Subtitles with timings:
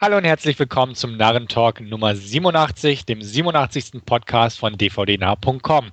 [0.00, 3.94] Hallo und herzlich willkommen zum Narrentalk Nummer 87, dem 87.
[4.06, 5.90] Podcast von dvdnah.com.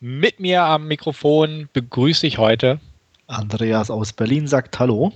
[0.00, 2.80] Mit mir am Mikrofon begrüße ich heute
[3.28, 5.12] Andreas aus Berlin sagt Hallo.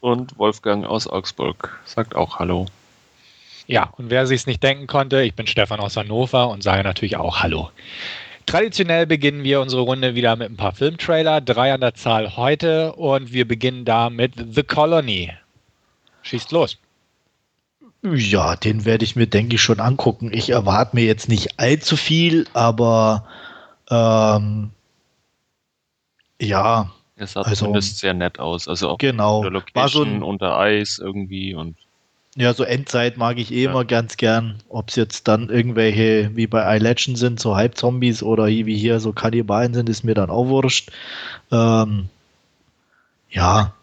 [0.00, 2.66] Und Wolfgang aus Augsburg sagt auch Hallo.
[3.66, 6.82] Ja, und wer sich es nicht denken konnte, ich bin Stefan aus Hannover und sage
[6.82, 7.70] natürlich auch Hallo.
[8.44, 12.92] Traditionell beginnen wir unsere Runde wieder mit ein paar Filmtrailer, drei an der Zahl heute
[12.92, 15.32] und wir beginnen da mit The Colony.
[16.20, 16.76] Schießt los.
[18.14, 20.30] Ja, den werde ich mir, denke ich, schon angucken.
[20.32, 23.24] Ich erwarte mir jetzt nicht allzu viel, aber
[23.90, 24.70] ähm,
[26.40, 26.90] ja.
[27.16, 28.68] Es sah also, zumindest sehr nett aus.
[28.68, 31.76] Also auch genau, der Location war so ein, unter Eis irgendwie und
[32.36, 33.70] ja, so Endzeit mag ich eh ja.
[33.70, 34.62] immer ganz gern.
[34.68, 39.12] Ob es jetzt dann irgendwelche wie bei iLegend sind, so Halbzombies oder wie hier so
[39.12, 40.90] Kannibalen sind, ist mir dann auch wurscht.
[41.50, 42.08] Ähm,
[43.30, 43.74] ja,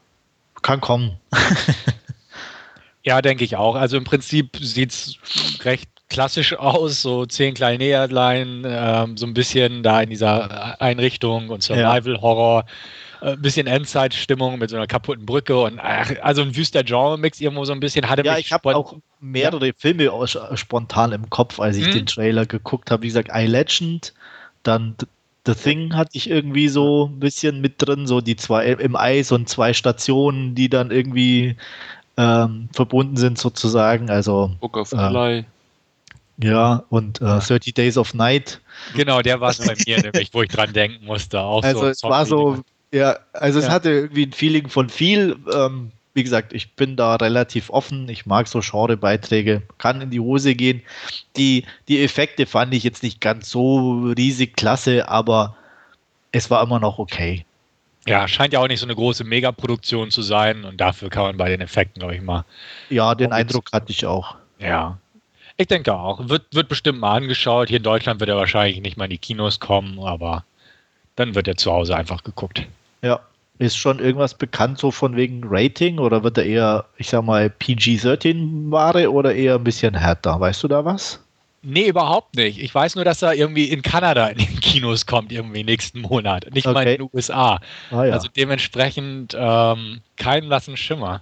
[0.62, 1.18] kann kommen.
[3.06, 3.76] Ja, denke ich auch.
[3.76, 5.18] Also im Prinzip sieht es
[5.64, 11.50] recht klassisch aus, so zehn kleine Näherlein, ähm, so ein bisschen da in dieser Einrichtung
[11.50, 12.66] und Survival-Horror.
[13.22, 17.42] Ein äh, bisschen Endzeitstimmung mit so einer kaputten Brücke und ach, also ein wüster Genre-Mix
[17.42, 19.74] irgendwo so ein bisschen hatte Ja, ich habe auch mehrere ja.
[19.78, 20.12] Filme
[20.56, 21.94] spontan im Kopf, als ich hm.
[21.94, 23.04] den Trailer geguckt habe.
[23.04, 24.14] Wie gesagt, I Legend,
[24.64, 24.96] dann
[25.46, 29.32] The Thing hatte ich irgendwie so ein bisschen mit drin, so die zwei im Eis
[29.32, 31.56] und zwei Stationen, die dann irgendwie
[32.18, 34.10] ähm, verbunden sind sozusagen.
[34.10, 35.40] Also Book of Eli.
[35.40, 35.44] Äh,
[36.38, 38.60] ja, und äh, 30 Days of Night.
[38.94, 41.40] Genau, der war es bei mir nämlich, wo ich dran denken musste.
[41.40, 42.58] Auch also so es war so,
[42.92, 43.72] ja, also es ja.
[43.72, 45.38] hatte irgendwie ein Feeling von viel.
[45.54, 48.08] Ähm, wie gesagt, ich bin da relativ offen.
[48.10, 49.64] Ich mag so Genrebeiträge.
[49.78, 50.82] Kann in die Hose gehen.
[51.36, 55.56] Die, die Effekte fand ich jetzt nicht ganz so riesig klasse, aber
[56.32, 57.46] es war immer noch okay.
[58.08, 61.38] Ja, scheint ja auch nicht so eine große Megaproduktion zu sein und dafür kann man
[61.38, 62.46] bei den Effekten, glaube ich, mal.
[62.90, 64.36] Ja, den Eindruck hatte ich auch.
[64.60, 64.98] Ja.
[65.58, 66.28] Ich denke auch.
[66.30, 67.70] Wird, wird bestimmt mal angeschaut.
[67.70, 70.44] Hier in Deutschland wird er wahrscheinlich nicht mal in die Kinos kommen, aber
[71.16, 72.68] dann wird er zu Hause einfach geguckt.
[73.02, 73.20] Ja.
[73.58, 77.50] Ist schon irgendwas bekannt so von wegen Rating oder wird er eher, ich sag mal,
[77.50, 80.40] PG-13-Ware oder eher ein bisschen härter?
[80.40, 81.25] Weißt du da was?
[81.68, 82.60] Nee, überhaupt nicht.
[82.60, 86.46] Ich weiß nur, dass er irgendwie in Kanada in den Kinos kommt, irgendwie nächsten Monat.
[86.54, 86.74] Nicht okay.
[86.74, 87.60] mal in den USA.
[87.90, 88.14] Ah, ja.
[88.14, 91.22] Also dementsprechend ähm, keinen lassen Schimmer.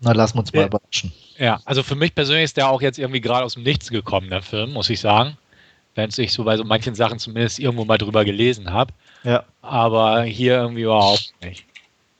[0.00, 1.12] Na, lassen wir uns mal überraschen.
[1.38, 4.28] Ja, also für mich persönlich ist der auch jetzt irgendwie gerade aus dem Nichts gekommen,
[4.28, 5.36] der Film, muss ich sagen.
[5.94, 8.92] Wenn ich so bei so manchen Sachen zumindest irgendwo mal drüber gelesen habe.
[9.22, 9.44] Ja.
[9.62, 11.64] Aber hier irgendwie überhaupt nicht.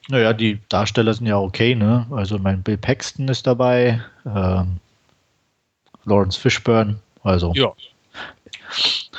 [0.07, 2.07] Naja, die Darsteller sind ja okay, ne?
[2.11, 4.77] Also mein Bill Paxton ist dabei, ähm,
[6.05, 7.71] Lawrence Fishburne, also ja.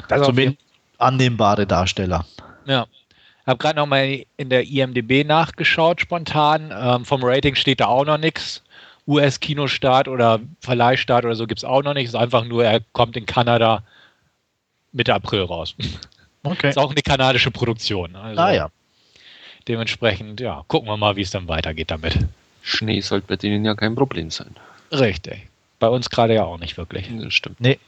[0.08, 0.58] Das zumindest
[0.98, 2.24] annehmbare Darsteller.
[2.66, 2.86] Ja.
[3.42, 6.72] Ich habe gerade noch mal in der IMDB nachgeschaut, spontan.
[6.76, 8.62] Ähm, vom Rating steht da auch noch nichts.
[9.08, 12.04] US-Kinostart oder Verleihstart oder so gibt es auch noch nicht.
[12.04, 13.82] Es ist einfach nur, er kommt in Kanada
[14.92, 15.74] Mitte April raus.
[16.44, 16.70] Okay.
[16.70, 18.16] Ist auch eine kanadische Produktion.
[18.16, 18.70] Also ah ja.
[19.68, 22.18] Dementsprechend, ja, gucken wir mal, wie es dann weitergeht damit.
[22.62, 24.56] Schnee sollte bei denen ja kein Problem sein.
[24.90, 25.46] Richtig.
[25.78, 27.08] Bei uns gerade ja auch nicht wirklich.
[27.16, 27.60] Das stimmt.
[27.60, 27.78] Nee.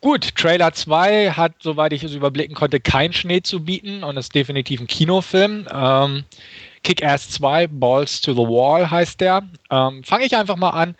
[0.00, 4.34] Gut, Trailer 2 hat, soweit ich es überblicken konnte, kein Schnee zu bieten und ist
[4.34, 5.66] definitiv ein Kinofilm.
[5.70, 6.24] Ähm,
[6.82, 9.42] Kick-Ass 2, Balls to the Wall heißt der.
[9.70, 10.96] Ähm, Fange ich einfach mal an.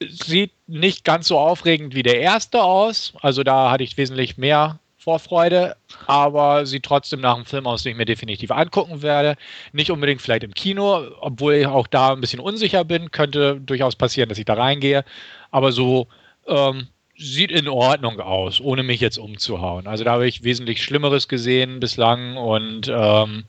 [0.00, 3.12] Sieht nicht ganz so aufregend wie der erste aus.
[3.20, 5.76] Also da hatte ich wesentlich mehr Vorfreude,
[6.08, 9.36] aber sieht trotzdem nach einem Film aus, den ich mir definitiv angucken werde.
[9.72, 13.12] Nicht unbedingt vielleicht im Kino, obwohl ich auch da ein bisschen unsicher bin.
[13.12, 15.04] Könnte durchaus passieren, dass ich da reingehe.
[15.52, 16.08] Aber so
[16.48, 19.86] ähm, sieht in Ordnung aus, ohne mich jetzt umzuhauen.
[19.86, 23.44] Also da habe ich wesentlich Schlimmeres gesehen bislang und ähm,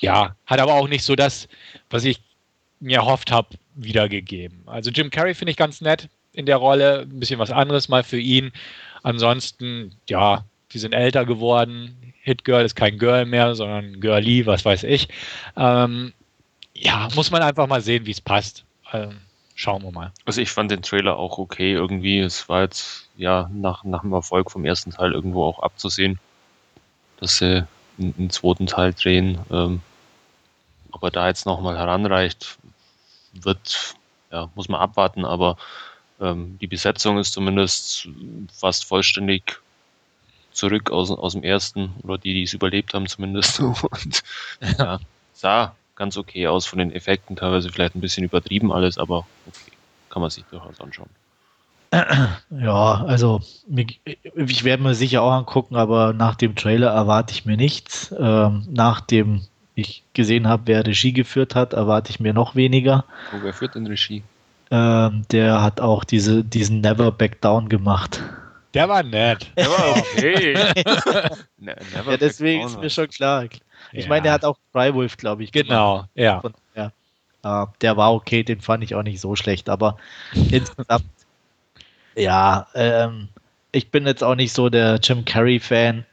[0.00, 1.48] ja, hat aber auch nicht so das,
[1.90, 2.20] was ich
[2.78, 4.62] mir erhofft habe, wiedergegeben.
[4.66, 8.04] Also Jim Carrey finde ich ganz nett in der Rolle, ein bisschen was anderes mal
[8.04, 8.52] für ihn.
[9.02, 12.14] Ansonsten, ja, die sind älter geworden.
[12.22, 15.08] Hit Girl ist kein Girl mehr, sondern Girlie, was weiß ich.
[15.56, 16.12] Ähm,
[16.74, 18.64] ja, muss man einfach mal sehen, wie es passt.
[18.92, 19.18] Ähm,
[19.54, 20.12] schauen wir mal.
[20.24, 22.20] Also ich fand den Trailer auch okay irgendwie.
[22.20, 26.18] Es war jetzt ja nach, nach dem Erfolg vom ersten Teil irgendwo auch abzusehen,
[27.18, 27.66] dass sie
[27.98, 29.38] einen, zweiten Teil drehen.
[29.50, 29.80] Ähm,
[31.00, 32.58] er da jetzt nochmal heranreicht,
[33.32, 33.94] wird,
[34.32, 35.56] ja, muss man abwarten, aber
[36.20, 38.08] ähm, die Besetzung ist zumindest
[38.52, 39.60] fast vollständig
[40.58, 43.60] zurück aus, aus dem ersten, oder die, die es überlebt haben zumindest.
[43.60, 44.22] Und
[44.78, 44.98] ja,
[45.32, 49.72] sah ganz okay aus von den Effekten, teilweise vielleicht ein bisschen übertrieben alles, aber okay,
[50.10, 51.10] kann man sich durchaus anschauen.
[52.50, 57.56] Ja, also ich werde mir sicher auch angucken, aber nach dem Trailer erwarte ich mir
[57.56, 58.14] nichts.
[58.18, 59.42] Ähm, nach dem
[59.74, 63.04] ich gesehen habe, wer Regie geführt hat, erwarte ich mir noch weniger.
[63.32, 64.22] Oh, wer führt denn Regie?
[64.70, 68.22] Ähm, der hat auch diese, diesen Never Back Down gemacht.
[68.74, 69.50] Der war nett.
[69.56, 70.54] Der war okay.
[71.58, 73.44] ne, ja, deswegen ist mir schon klar.
[73.92, 74.08] Ich ja.
[74.08, 75.52] meine, der hat auch Wolf, glaube ich.
[75.52, 76.10] Genau, gemacht.
[76.14, 76.40] ja.
[76.40, 76.92] Von, ja.
[77.44, 79.96] Uh, der war okay, den fand ich auch nicht so schlecht, aber
[80.50, 81.04] insgesamt,
[82.16, 83.28] ja, ähm,
[83.72, 86.04] ich bin jetzt auch nicht so der Jim Carrey-Fan.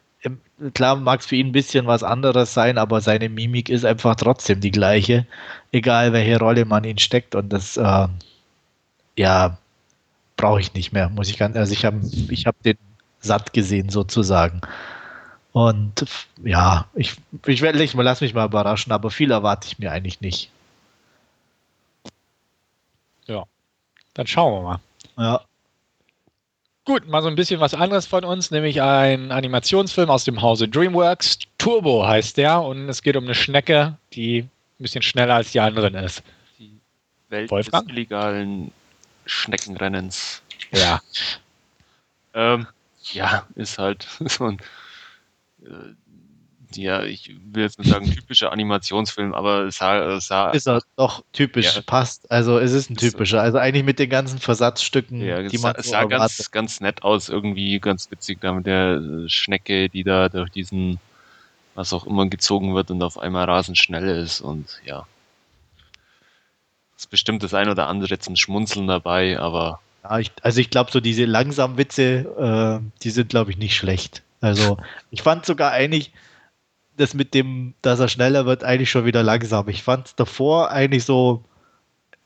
[0.73, 4.15] Klar mag es für ihn ein bisschen was anderes sein, aber seine Mimik ist einfach
[4.15, 5.27] trotzdem die gleiche,
[5.71, 8.07] egal welche Rolle man ihn steckt und das, äh,
[9.17, 9.57] ja,
[10.37, 12.77] brauche ich nicht mehr, muss ich ganz, also ich habe ich hab den
[13.19, 14.61] satt gesehen sozusagen.
[15.51, 16.05] Und
[16.43, 17.15] ja, ich,
[17.45, 20.49] ich werde nicht mal, lass mich mal überraschen, aber viel erwarte ich mir eigentlich nicht.
[23.25, 23.45] Ja,
[24.13, 24.79] dann schauen wir mal.
[25.17, 25.41] Ja.
[26.83, 30.67] Gut, mal so ein bisschen was anderes von uns, nämlich ein Animationsfilm aus dem Hause
[30.67, 31.39] DreamWorks.
[31.57, 34.49] Turbo heißt der und es geht um eine Schnecke, die ein
[34.83, 36.21] bisschen schneller als die anderen ist.
[36.59, 36.77] Die
[37.29, 37.87] Welt Wolfgang?
[37.87, 38.71] des illegalen
[39.25, 40.41] Schneckenrennens.
[40.71, 41.01] Ja.
[42.33, 42.67] ähm,
[43.13, 44.59] ja, ist halt so ein,
[45.63, 45.93] äh,
[46.73, 51.23] ja, ich will jetzt nicht sagen typischer Animationsfilm, aber es sah, sah ist er doch
[51.31, 51.81] typisch, ja.
[51.81, 52.29] passt.
[52.29, 53.41] Also es ist ein typischer.
[53.41, 57.03] Also eigentlich mit den ganzen Versatzstücken, ja, die man es sah so ganz, ganz nett
[57.03, 60.99] aus, irgendwie ganz witzig da mit der Schnecke, die da durch diesen
[61.75, 65.05] was auch immer gezogen wird und auf einmal rasend schnell ist und ja
[66.97, 69.79] ist bestimmt das ein oder andere zum Schmunzeln dabei, aber.
[70.03, 73.75] Ja, ich, also ich glaube, so diese langsamen Witze, äh, die sind, glaube ich, nicht
[73.75, 74.23] schlecht.
[74.41, 74.77] Also
[75.11, 76.11] ich fand sogar eigentlich
[76.97, 79.67] das mit dem, dass er schneller wird, eigentlich schon wieder langsam.
[79.67, 81.43] Ich fand es davor eigentlich so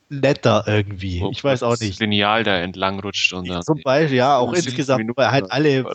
[0.10, 1.22] netter irgendwie.
[1.22, 2.00] Wo ich weiß auch nicht.
[2.00, 5.86] Lineal da entlang rutscht und dann Zum Beispiel, ja, auch insgesamt, Minuten weil halt alle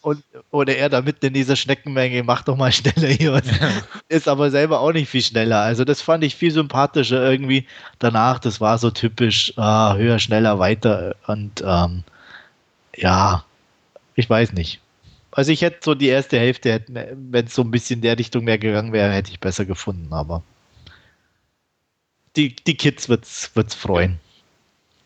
[0.00, 3.42] und, oder er da mitten in dieser Schneckenmenge, macht doch mal schneller hier.
[4.08, 5.60] ist aber selber auch nicht viel schneller.
[5.60, 7.66] Also das fand ich viel sympathischer irgendwie.
[7.98, 12.04] Danach, das war so typisch ah, höher, schneller, weiter und ähm,
[12.96, 13.44] ja,
[14.14, 14.80] ich weiß nicht.
[15.30, 18.44] Also ich hätte so die erste Hälfte, wenn es so ein bisschen in der Richtung
[18.44, 20.42] mehr gegangen wäre, hätte ich besser gefunden, aber
[22.38, 24.18] die, die Kids wird es freuen.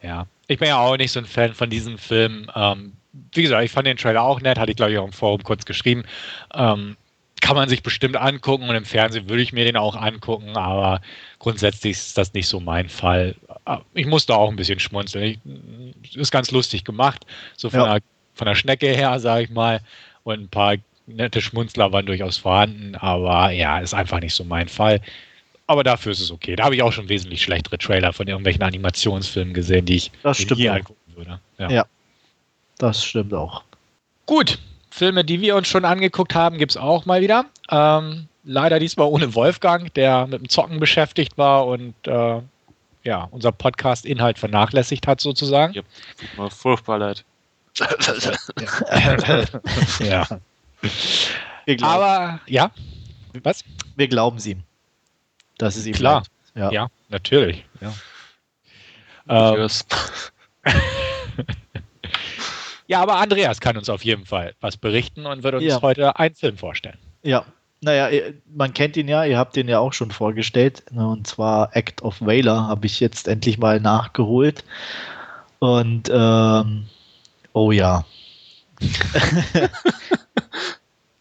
[0.03, 2.51] Ja, ich bin ja auch nicht so ein Fan von diesem Film.
[2.55, 2.93] Ähm,
[3.33, 5.43] wie gesagt, ich fand den Trailer auch nett, hatte ich glaube ich auch im Forum
[5.43, 6.05] kurz geschrieben.
[6.55, 6.97] Ähm,
[7.41, 11.01] kann man sich bestimmt angucken und im Fernsehen würde ich mir den auch angucken, aber
[11.41, 13.35] grundsätzlich ist das nicht so mein Fall.
[13.67, 15.41] Äh, ich musste auch ein bisschen schmunzeln.
[16.03, 17.27] Ich, ist ganz lustig gemacht,
[17.57, 17.95] so von, ja.
[17.95, 18.03] der,
[18.35, 19.81] von der Schnecke her, sage ich mal.
[20.23, 20.77] Und ein paar
[21.07, 25.01] nette Schmunzler waren durchaus vorhanden, aber ja, ist einfach nicht so mein Fall
[25.73, 26.55] aber dafür ist es okay.
[26.55, 30.13] Da habe ich auch schon wesentlich schlechtere Trailer von irgendwelchen Animationsfilmen gesehen, die ich
[30.55, 31.41] nie angucken würde.
[31.59, 31.71] Ja.
[31.71, 31.87] ja.
[32.79, 33.65] das stimmt auch.
[34.27, 34.59] Gut,
[34.91, 37.47] Filme, die wir uns schon angeguckt haben, gibt es auch mal wieder.
[37.71, 42.41] Ähm, leider diesmal ohne Wolfgang, der mit dem Zocken beschäftigt war und äh,
[43.05, 45.73] ja, unser Podcast-Inhalt vernachlässigt hat, sozusagen.
[45.73, 45.83] Ja,
[46.19, 47.25] tut mir furchtbar leid.
[50.01, 50.27] ja.
[51.81, 52.71] Aber, ja.
[53.43, 53.65] Was?
[53.97, 54.59] Wir glauben sie.
[55.63, 56.25] Das ist ihm klar.
[56.57, 56.73] Ja.
[56.73, 57.65] ja, natürlich.
[57.81, 57.95] Ja.
[59.29, 59.69] Ähm,
[62.89, 65.81] ja, aber Andreas kann uns auf jeden Fall was berichten und wird uns ja.
[65.81, 66.99] heute einen Film vorstellen.
[67.23, 67.47] Ja,
[67.81, 70.83] naja, man kennt ihn ja, ihr habt ihn ja auch schon vorgestellt.
[70.91, 74.65] Ne, und zwar Act of Whaler habe ich jetzt endlich mal nachgeholt.
[75.61, 76.89] Und ähm,
[77.53, 78.05] oh ja.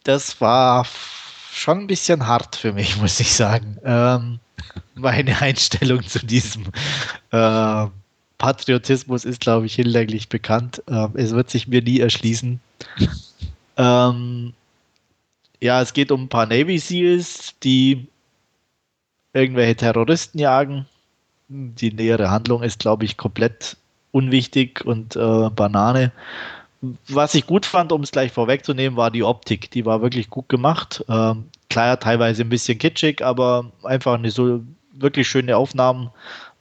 [0.03, 0.83] das war
[1.51, 3.77] schon ein bisschen hart für mich, muss ich sagen.
[3.83, 4.39] Ähm,
[4.95, 6.65] meine Einstellung zu diesem
[7.31, 7.87] äh,
[8.37, 10.81] Patriotismus ist, glaube ich, hinlänglich bekannt.
[10.87, 12.59] Ähm, es wird sich mir nie erschließen.
[13.77, 14.53] ähm,
[15.59, 18.07] ja, es geht um ein paar Navy SEALs, die
[19.33, 20.87] irgendwelche Terroristen jagen.
[21.49, 23.77] Die nähere Handlung ist, glaube ich, komplett
[24.11, 26.11] unwichtig und äh, Banane
[27.07, 29.69] was ich gut fand, um es gleich vorwegzunehmen, war die Optik.
[29.71, 31.03] Die war wirklich gut gemacht.
[31.07, 34.61] Ähm, klar, teilweise ein bisschen kitschig, aber einfach eine so
[34.93, 36.09] wirklich schöne Aufnahmen.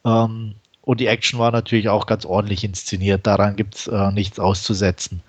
[0.04, 3.26] Ähm, und die Action war natürlich auch ganz ordentlich inszeniert.
[3.26, 5.22] Daran gibt es äh, nichts auszusetzen.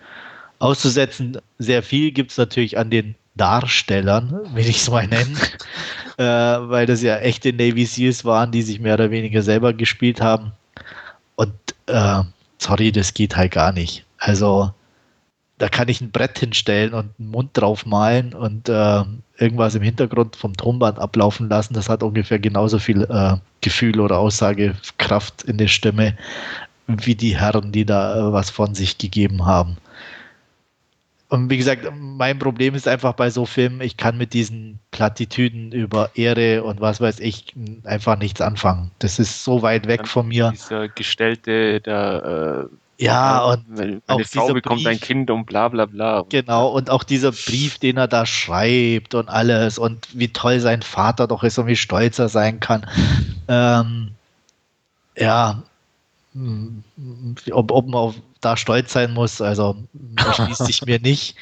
[0.59, 5.37] Auszusetzen sehr viel gibt es natürlich an den Darstellern, will ich es mal nennen,
[6.17, 10.21] äh, weil das ja echte Navy Seals waren, die sich mehr oder weniger selber gespielt
[10.21, 10.51] haben.
[11.35, 11.53] Und
[11.87, 12.23] äh,
[12.57, 14.05] sorry, das geht halt gar nicht.
[14.17, 14.73] Also
[15.61, 19.03] da kann ich ein Brett hinstellen und einen Mund drauf malen und äh,
[19.37, 21.75] irgendwas im Hintergrund vom Tonband ablaufen lassen.
[21.75, 26.17] Das hat ungefähr genauso viel äh, Gefühl oder Aussagekraft in der Stimme
[26.87, 29.77] wie die Herren, die da äh, was von sich gegeben haben.
[31.29, 35.71] und wie gesagt, mein Problem ist einfach bei so Filmen, ich kann mit diesen Plattitüden
[35.71, 37.53] über Ehre und was weiß ich
[37.83, 38.89] einfach nichts anfangen.
[38.97, 40.49] Das ist so weit weg von mir.
[40.55, 45.67] Dieser gestellte, der äh, ja, und eine auch Frau bekommt Brief, ein Kind und bla
[45.69, 46.25] bla bla.
[46.29, 50.81] Genau, und auch dieser Brief, den er da schreibt und alles und wie toll sein
[50.81, 52.85] Vater doch ist und wie stolz er sein kann.
[53.47, 54.11] Ähm,
[55.17, 55.63] ja,
[56.33, 56.83] hm,
[57.51, 59.75] ob, ob man da stolz sein muss, also
[60.17, 61.35] erschließt sich mir nicht.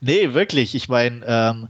[0.00, 0.74] Nee, wirklich.
[0.74, 1.68] Ich meine, ähm,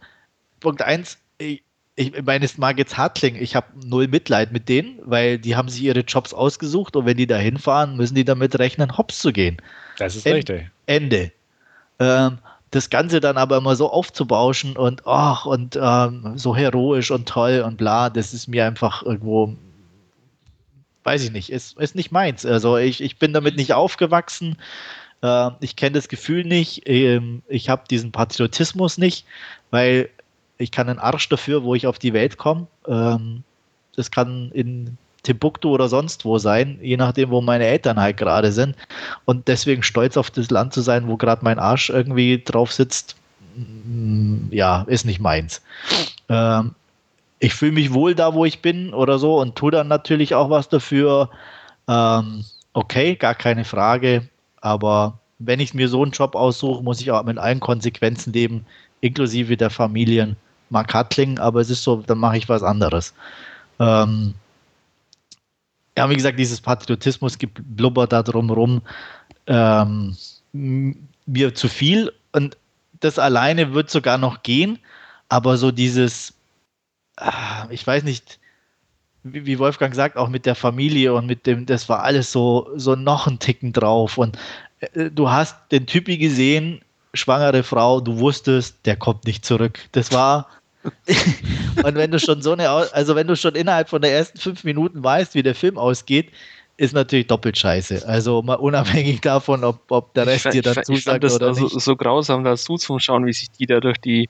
[0.61, 1.62] Punkt eins, ich,
[1.97, 5.57] ich meine, es mag jetzt hart klingen, ich habe null Mitleid mit denen, weil die
[5.57, 9.19] haben sich ihre Jobs ausgesucht und wenn die da hinfahren, müssen die damit rechnen, hops
[9.19, 9.57] zu gehen.
[9.99, 10.71] Das ist End, richtig.
[10.85, 11.33] Ende.
[11.99, 12.38] Ähm,
[12.71, 17.65] das Ganze dann aber immer so aufzubauschen und ach und ähm, so heroisch und toll
[17.67, 19.57] und bla, das ist mir einfach irgendwo
[21.07, 22.45] weiß ich nicht, ist, ist nicht meins.
[22.45, 24.59] Also ich, ich bin damit nicht aufgewachsen.
[25.23, 26.83] Äh, ich kenne das Gefühl nicht.
[26.87, 29.25] Ähm, ich habe diesen Patriotismus nicht,
[29.71, 30.11] weil
[30.59, 32.67] ich kann einen Arsch dafür, wo ich auf die Welt komme.
[32.87, 33.43] Ähm,
[33.95, 38.53] das kann in Timbuktu oder sonst wo sein, je nachdem, wo meine Eltern halt gerade
[38.53, 38.77] sind.
[39.25, 43.17] Und deswegen stolz auf das Land zu sein, wo gerade mein Arsch irgendwie drauf sitzt,
[43.57, 45.63] mm, ja, ist nicht meins.
[46.29, 46.75] Ähm,
[47.39, 50.49] ich fühle mich wohl da, wo ich bin oder so und tue dann natürlich auch
[50.49, 51.29] was dafür.
[51.89, 54.29] Ähm, okay, gar keine Frage.
[54.61, 58.65] Aber wenn ich mir so einen Job aussuche, muss ich auch mit allen Konsequenzen leben,
[59.01, 60.37] inklusive der Familien.
[60.71, 63.15] Mag hart klingen, aber es ist so, dann mache ich was anderes.
[63.79, 64.35] Ähm,
[65.97, 68.83] ja, wie gesagt, dieses Patriotismus blubbert da drumherum
[69.47, 70.17] ähm,
[70.53, 72.57] mir zu viel und
[73.01, 74.79] das alleine wird sogar noch gehen,
[75.29, 76.37] aber so dieses
[77.17, 78.39] Ah, ich weiß nicht,
[79.23, 82.95] wie Wolfgang sagt, auch mit der Familie und mit dem, das war alles so, so
[82.95, 84.19] noch ein Ticken drauf.
[84.19, 84.39] Und
[84.81, 86.83] äh, du hast den Typi gesehen,
[87.17, 89.81] schwangere Frau, du wusstest, der kommt nicht zurück.
[89.93, 90.49] Das war.
[91.85, 94.63] und wenn du schon so eine, also wenn du schon innerhalb von der ersten fünf
[94.63, 96.31] Minuten weißt, wie der Film ausgeht,
[96.77, 98.07] ist natürlich doppelt scheiße.
[98.07, 101.49] Also mal unabhängig davon, ob, ob der Rest ich, dir dann ich, ich das oder
[101.49, 104.29] also so grausam dazu zu schauen, wie sich die da durch die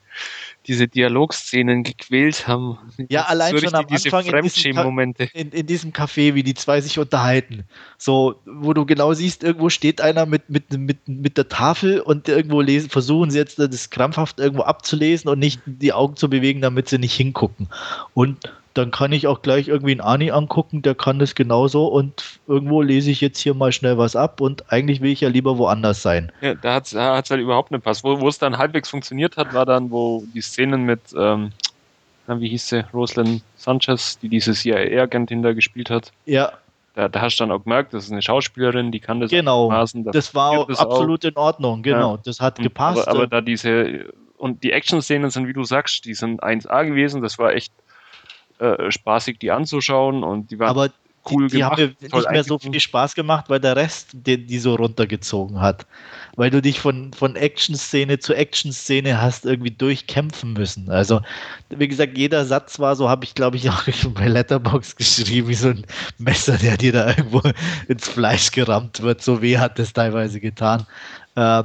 [0.67, 2.77] diese Dialogszenen gequält haben.
[3.09, 6.53] Ja, das allein so schon am Anfang in diesem, in, in diesem Café, wie die
[6.53, 7.63] zwei sich unterhalten.
[7.97, 12.27] So, wo du genau siehst, irgendwo steht einer mit, mit, mit, mit der Tafel und
[12.27, 16.61] irgendwo lesen, versuchen sie jetzt das krampfhaft irgendwo abzulesen und nicht die Augen zu bewegen,
[16.61, 17.67] damit sie nicht hingucken.
[18.13, 22.39] Und dann kann ich auch gleich irgendwie einen Ani angucken, der kann das genauso und
[22.47, 25.57] irgendwo lese ich jetzt hier mal schnell was ab und eigentlich will ich ja lieber
[25.57, 26.31] woanders sein.
[26.41, 28.03] Ja, da hat es halt überhaupt nicht passt.
[28.03, 31.51] Wo, wo es dann halbwegs funktioniert hat, war dann, wo die Szenen mit, ähm,
[32.27, 36.11] wie hieß sie, Rosalind Sanchez, die diese CIA-Agentin da gespielt hat.
[36.25, 36.51] Ja.
[36.93, 39.69] Da, da, hast du dann auch gemerkt, das ist eine Schauspielerin, die kann das genau.
[39.69, 41.29] Maßen, das war absolut auch.
[41.29, 42.15] in Ordnung, genau.
[42.15, 42.21] Ja.
[42.25, 43.07] Das hat gepasst.
[43.07, 44.05] Aber, aber da diese,
[44.37, 47.71] und die Action-Szenen sind, wie du sagst, die sind 1A gewesen, das war echt
[48.59, 50.89] äh, spaßig, die anzuschauen und die waren Aber
[51.31, 51.79] cool die, die gemacht.
[51.79, 55.59] haben mir nicht mehr so viel Spaß gemacht, weil der Rest den die so runtergezogen
[55.59, 55.85] hat.
[56.35, 60.89] Weil du dich von, von Action-Szene zu Action-Szene hast irgendwie durchkämpfen müssen.
[60.89, 61.21] Also,
[61.69, 63.83] wie gesagt, jeder Satz war so, habe ich glaube ich auch
[64.13, 65.85] bei Letterbox geschrieben, wie so ein
[66.17, 67.41] Messer, der dir da irgendwo
[67.87, 69.21] ins Fleisch gerammt wird.
[69.21, 70.85] So weh hat das teilweise getan.
[71.35, 71.63] Äh,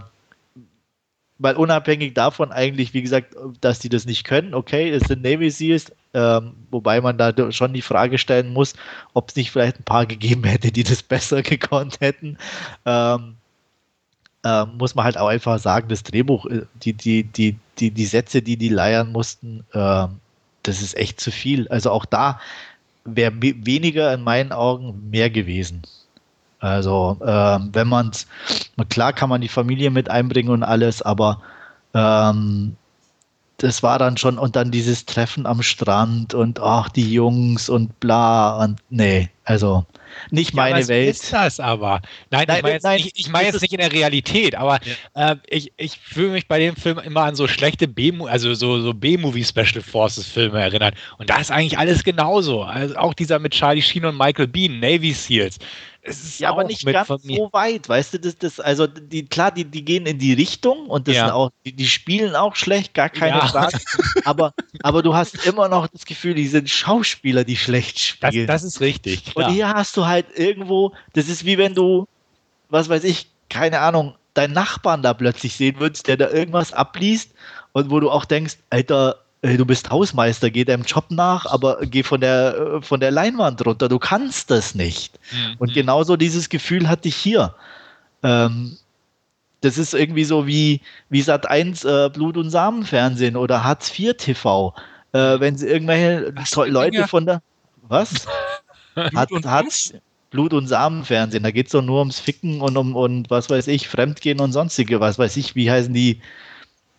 [1.42, 5.50] weil unabhängig davon eigentlich, wie gesagt, dass die das nicht können, okay, es sind Navy
[5.50, 8.74] Seals, ähm, wobei man da schon die Frage stellen muss,
[9.12, 12.38] ob es nicht vielleicht ein paar gegeben hätte, die das besser gekonnt hätten.
[12.86, 13.34] Ähm,
[14.44, 18.06] äh, muss man halt auch einfach sagen, das Drehbuch, äh, die, die, die, die, die
[18.06, 20.06] Sätze, die die leiern mussten, äh,
[20.62, 21.66] das ist echt zu viel.
[21.68, 22.40] Also auch da
[23.04, 25.82] wäre weniger in meinen Augen mehr gewesen.
[26.62, 28.28] Also ähm, wenn man es,
[28.88, 31.42] klar kann man die Familie mit einbringen und alles, aber
[31.92, 32.76] ähm,
[33.56, 37.98] das war dann schon, und dann dieses Treffen am Strand und ach, die Jungs und
[37.98, 39.84] bla und nee, also
[40.30, 41.10] nicht ja, meine Welt.
[41.10, 42.00] ist das aber?
[42.30, 44.78] Nein, nein ich meine jetzt, nein, ich, ich mein jetzt nicht in der Realität, aber
[45.16, 45.32] ja.
[45.32, 48.80] äh, ich, ich fühle mich bei dem Film immer an so schlechte B, also so,
[48.80, 50.94] so B-Movie Special Forces Filme erinnert.
[51.18, 52.62] Und da ist eigentlich alles genauso.
[52.62, 55.58] Also auch dieser mit Charlie Sheen und Michael Bean, Navy Seals
[56.38, 59.84] ja, aber nicht ganz so weit, weißt du, das, das, also die, klar, die, die
[59.84, 61.26] gehen in die Richtung und das ja.
[61.26, 63.46] sind auch, die, die, spielen auch schlecht, gar keine ja.
[63.46, 63.78] Frage.
[64.24, 68.48] aber, aber du hast immer noch das Gefühl, die sind Schauspieler, die schlecht spielen.
[68.48, 69.26] Das, das ist richtig.
[69.26, 69.48] Klar.
[69.48, 72.08] Und hier hast du halt irgendwo, das ist wie wenn du,
[72.68, 77.30] was weiß ich, keine Ahnung, deinen Nachbarn da plötzlich sehen würdest, der da irgendwas abliest
[77.72, 82.02] und wo du auch denkst, Alter, du bist Hausmeister, geh deinem Job nach, aber geh
[82.02, 85.18] von der, äh, von der Leinwand runter, du kannst das nicht.
[85.32, 85.56] Mhm.
[85.58, 87.54] Und genauso dieses Gefühl hatte ich hier.
[88.22, 88.76] Ähm,
[89.60, 94.14] das ist irgendwie so wie, wie Sat 1 äh, Blut- und Samenfernsehen oder Hartz IV
[94.16, 94.74] TV.
[95.12, 96.32] Äh, wenn sie irgendwelche
[96.66, 97.08] Leute Dinge?
[97.08, 97.42] von der.
[97.88, 98.26] Was?
[98.96, 99.66] hat, hat
[100.30, 101.42] Blut- und Samenfernsehen.
[101.42, 104.52] Da geht es doch nur ums Ficken und um und was weiß ich, Fremdgehen und
[104.52, 106.20] sonstige, was weiß ich, wie heißen die?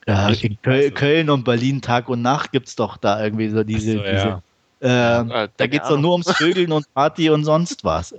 [0.08, 3.64] Ja, in Köl Köln und Berlin Tag und Nacht gibt es doch da irgendwie so
[3.64, 3.94] diese.
[3.94, 4.42] So, diese
[4.82, 5.22] ja.
[5.22, 8.14] äh, da geht es doch nur ums Vögeln und Party und sonst was.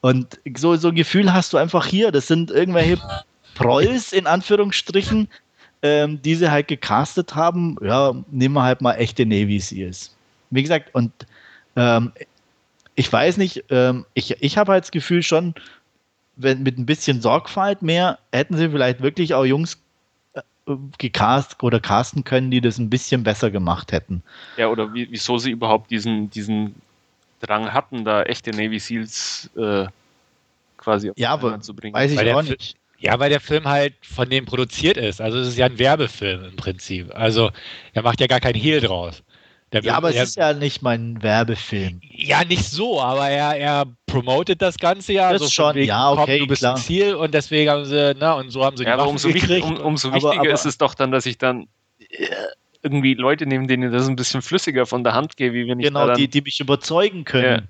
[0.00, 2.12] Und so, so ein Gefühl hast du einfach hier.
[2.12, 2.98] Das sind irgendwelche
[3.54, 5.28] Prolls in Anführungsstrichen,
[5.82, 7.76] ähm, die sie halt gecastet haben.
[7.80, 10.14] Ja, nehmen wir halt mal echte Navy Seals.
[10.50, 11.10] Wie gesagt, und
[11.76, 12.12] ähm,
[12.96, 15.54] ich weiß nicht, ähm, ich, ich habe halt das Gefühl schon,
[16.36, 19.83] wenn mit ein bisschen Sorgfalt mehr, hätten sie vielleicht wirklich auch Jungs
[20.98, 24.22] gecast oder casten können, die das ein bisschen besser gemacht hätten.
[24.56, 26.74] Ja, oder wie, wieso sie überhaupt diesen, diesen
[27.40, 29.86] Drang hatten, da echte Navy Seals äh,
[30.78, 31.94] quasi auf ja, zu bringen.
[31.94, 32.76] Weiß ich auch nicht.
[32.98, 35.20] Ja, weil der Film halt von dem produziert ist.
[35.20, 37.14] Also es ist ja ein Werbefilm im Prinzip.
[37.14, 37.50] Also
[37.92, 39.22] er macht ja gar kein Hehl draus.
[39.74, 42.00] Der ja, aber es ist ja nicht mein Werbefilm.
[42.12, 45.32] Ja, nicht so, aber er, er promotet das Ganze ja.
[45.32, 46.76] Das so schon, wegen, ja, okay, komm, du bist klar.
[46.76, 49.76] Ziel und deswegen haben sie, na, und so haben sie ja, aber umso, wichtig, um,
[49.78, 51.66] umso wichtiger aber, aber, ist es doch dann, dass ich dann
[51.98, 52.28] äh,
[52.84, 55.86] irgendwie Leute nehme, denen das ein bisschen flüssiger von der Hand gehe, wie wenn ich
[55.86, 57.66] Genau, die, die mich überzeugen können.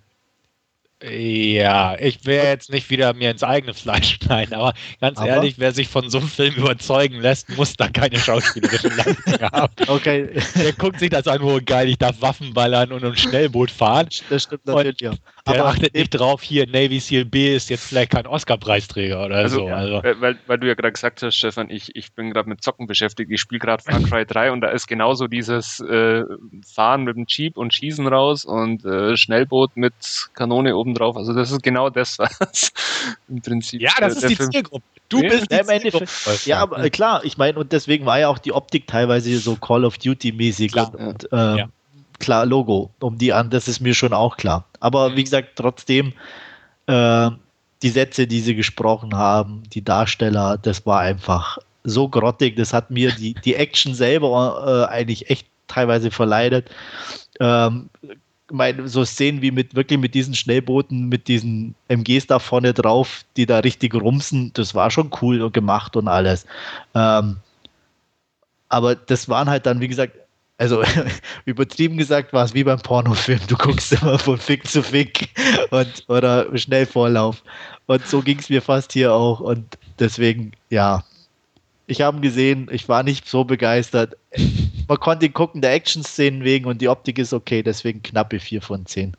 [1.02, 1.96] Ja.
[1.98, 5.28] Ich will jetzt nicht wieder mir ins eigene Fleisch schneiden, aber ganz aber?
[5.28, 9.74] ehrlich, wer sich von so einem Film überzeugen lässt, muss da keine schauspielerische Leistung haben.
[9.86, 10.30] Okay.
[10.56, 14.08] Der guckt sich das an, wo geil, ich darf Waffen ballern und ein Schnellboot fahren.
[14.30, 15.12] Das stimmt natürlich, ja.
[15.46, 19.36] Der aber achtet nicht drauf, hier Navy SEAL B ist jetzt vielleicht kein Oscar-Preisträger oder
[19.36, 19.68] also, so.
[19.68, 20.02] Ja, also.
[20.02, 23.30] Weil, weil du ja gerade gesagt hast, Stefan, ich, ich bin gerade mit Zocken beschäftigt.
[23.30, 26.22] Ich spiele gerade Far Cry 3 und da ist genauso dieses äh,
[26.66, 29.92] Fahren mit dem Jeep und Schießen raus und äh, Schnellboot mit
[30.32, 31.18] Kanone oben drauf.
[31.18, 32.72] Also das ist genau das, was
[33.28, 33.82] im Prinzip.
[33.82, 34.50] Ja, das ist die Film.
[34.50, 34.84] Zielgruppe.
[35.10, 36.06] Du ja, bist ja, Zielgruppe.
[36.46, 39.84] Ja, aber klar, ich meine, und deswegen war ja auch die Optik teilweise so Call
[39.84, 40.74] of Duty-mäßig.
[40.74, 41.68] Und, und äh, ja
[42.24, 44.64] klar, Logo, um die an, das ist mir schon auch klar.
[44.80, 45.24] Aber wie mhm.
[45.24, 46.12] gesagt, trotzdem,
[46.86, 47.30] äh,
[47.82, 52.90] die Sätze, die sie gesprochen haben, die Darsteller, das war einfach so grottig, das hat
[52.90, 56.70] mir die, die Action selber äh, eigentlich echt teilweise verleidet.
[57.40, 57.90] Ähm,
[58.50, 63.24] meine, so Szenen wie mit wirklich mit diesen Schnellbooten, mit diesen MGs da vorne drauf,
[63.36, 66.46] die da richtig rumsen, das war schon cool gemacht und alles.
[66.94, 67.36] Ähm,
[68.68, 70.16] aber das waren halt dann, wie gesagt,
[70.58, 70.82] also
[71.44, 73.40] übertrieben gesagt war es wie beim Pornofilm.
[73.48, 75.28] Du guckst immer von Fick zu Fick
[75.70, 77.42] und oder Schnellvorlauf.
[77.86, 79.40] Und so ging es mir fast hier auch.
[79.40, 81.04] Und deswegen, ja.
[81.86, 84.16] Ich habe gesehen, ich war nicht so begeistert.
[84.88, 88.62] Man konnte ihn gucken, der Action-Szenen wegen und die Optik ist okay, deswegen knappe 4
[88.62, 89.14] von 10.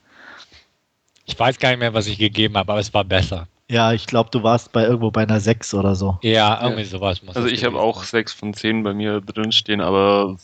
[1.27, 3.47] Ich weiß gar nicht mehr, was ich gegeben habe, aber es war besser.
[3.69, 6.19] Ja, ich glaube, du warst bei irgendwo bei einer 6 oder so.
[6.21, 6.87] Ja, irgendwie ja.
[6.87, 7.23] sowas.
[7.23, 10.37] Muss also ich habe auch 6 von 10 bei mir drinstehen, aber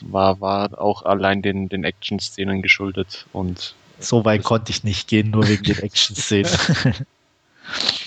[0.00, 3.26] war, war auch allein den, den Action-Szenen geschuldet.
[3.32, 6.50] Und so weit konnte ich nicht gehen, nur wegen den Action-Szenen.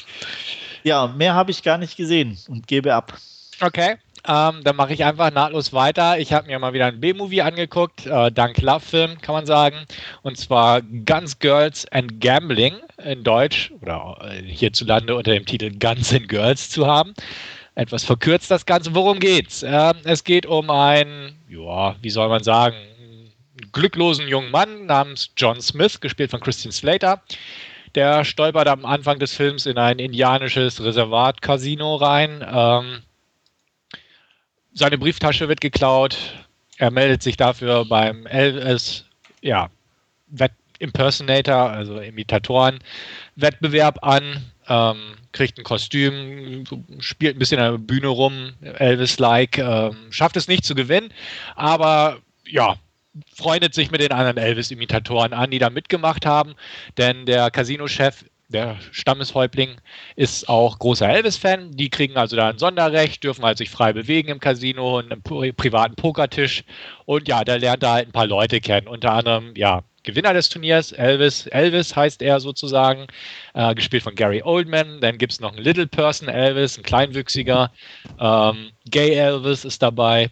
[0.83, 3.13] ja, mehr habe ich gar nicht gesehen und gebe ab.
[3.61, 3.95] Okay.
[4.27, 6.19] Ähm, dann mache ich einfach nahtlos weiter.
[6.19, 9.77] Ich habe mir mal wieder ein B-Movie angeguckt, äh, dank Love-Film, kann man sagen.
[10.23, 16.13] Und zwar Guns, Girls and Gambling in Deutsch oder äh, hierzulande unter dem Titel Guns
[16.13, 17.13] and Girls zu haben
[17.75, 18.95] etwas verkürzt das Ganze.
[18.95, 19.61] Worum geht's?
[19.61, 22.75] Ähm, es geht um einen, ja, wie soll man sagen,
[23.71, 27.21] glücklosen jungen Mann namens John Smith, gespielt von Christian Slater.
[27.93, 32.45] Der stolpert am Anfang des Films in ein indianisches Reservat-Casino rein.
[32.49, 33.03] Ähm,
[34.75, 36.17] seine Brieftasche wird geklaut.
[36.77, 39.05] Er meldet sich dafür beim Elvis,
[39.41, 39.69] ja,
[40.77, 46.63] Impersonator, also Imitatoren-Wettbewerb an ähm, kriegt ein Kostüm,
[46.99, 51.13] spielt ein bisschen an der Bühne rum, Elvis-like, ähm, schafft es nicht zu gewinnen,
[51.55, 52.75] aber ja,
[53.33, 56.55] freundet sich mit den anderen Elvis-Imitatoren an, die da mitgemacht haben,
[56.97, 59.75] denn der Casino-Chef der Stammeshäuptling
[60.15, 61.71] ist auch großer Elvis-Fan.
[61.71, 65.21] Die kriegen also da ein Sonderrecht, dürfen halt sich frei bewegen im Casino und im
[65.55, 66.63] privaten Pokertisch.
[67.05, 68.87] Und ja, da lernt er halt ein paar Leute kennen.
[68.87, 71.47] Unter anderem, ja, Gewinner des Turniers, Elvis.
[71.47, 73.07] Elvis heißt er sozusagen,
[73.55, 75.01] äh, gespielt von Gary Oldman.
[75.01, 77.71] Dann gibt es noch einen Little Person Elvis, ein kleinwüchsiger.
[78.19, 80.29] Ähm, Gay Elvis ist dabei.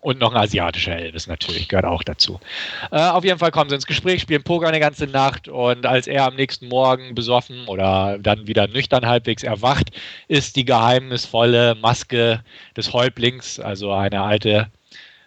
[0.00, 2.40] Und noch ein asiatischer Elvis natürlich, gehört auch dazu.
[2.90, 6.06] Äh, auf jeden Fall kommen sie ins Gespräch, spielen Poker eine ganze Nacht und als
[6.06, 9.90] er am nächsten Morgen besoffen oder dann wieder nüchtern halbwegs erwacht,
[10.26, 12.42] ist die geheimnisvolle Maske
[12.76, 14.68] des Häuptlings, also eine alte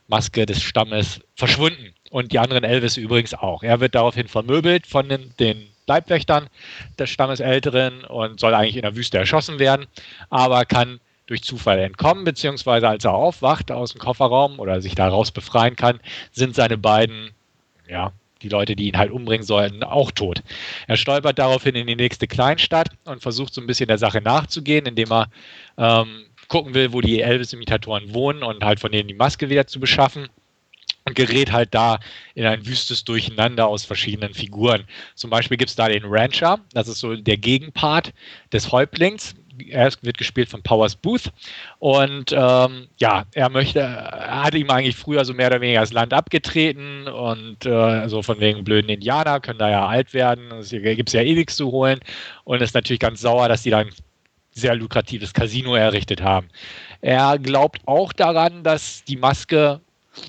[0.08, 3.62] Maske des Stammes, verschwunden und die anderen Elvis übrigens auch.
[3.62, 6.48] Er wird daraufhin vermöbelt von den, den Leibwächtern
[6.98, 9.86] des Stammesälteren und soll eigentlich in der Wüste erschossen werden,
[10.30, 11.00] aber kann
[11.34, 16.00] durch Zufall entkommen, beziehungsweise als er aufwacht aus dem Kofferraum oder sich daraus befreien kann,
[16.32, 17.32] sind seine beiden,
[17.90, 18.12] ja,
[18.44, 20.44] die Leute, die ihn halt umbringen sollten, auch tot.
[20.88, 24.86] Er stolpert daraufhin in die nächste Kleinstadt und versucht so ein bisschen der Sache nachzugehen,
[24.86, 25.28] indem er
[25.78, 29.80] ähm, gucken will, wo die Elvis-Imitatoren wohnen und halt von denen die Maske wieder zu
[29.80, 30.30] beschaffen
[31.06, 32.00] und gerät halt da
[32.36, 34.84] in ein wüstes Durcheinander aus verschiedenen Figuren.
[35.16, 38.14] Zum Beispiel gibt es da den Rancher, das ist so der Gegenpart
[38.52, 39.34] des Häuptlings.
[39.68, 41.32] Er wird gespielt von Powers Booth
[41.80, 45.94] und ähm, ja, er möchte, er hat ihm eigentlich früher so mehr oder weniger das
[45.94, 51.10] Land abgetreten und äh, so von wegen blöden Indianer können da ja alt werden, gibt
[51.10, 52.00] es ja nichts zu holen
[52.44, 53.90] und ist natürlich ganz sauer, dass die dann
[54.52, 56.48] sehr lukratives Casino errichtet haben.
[57.02, 59.82] Er glaubt auch daran, dass die Maske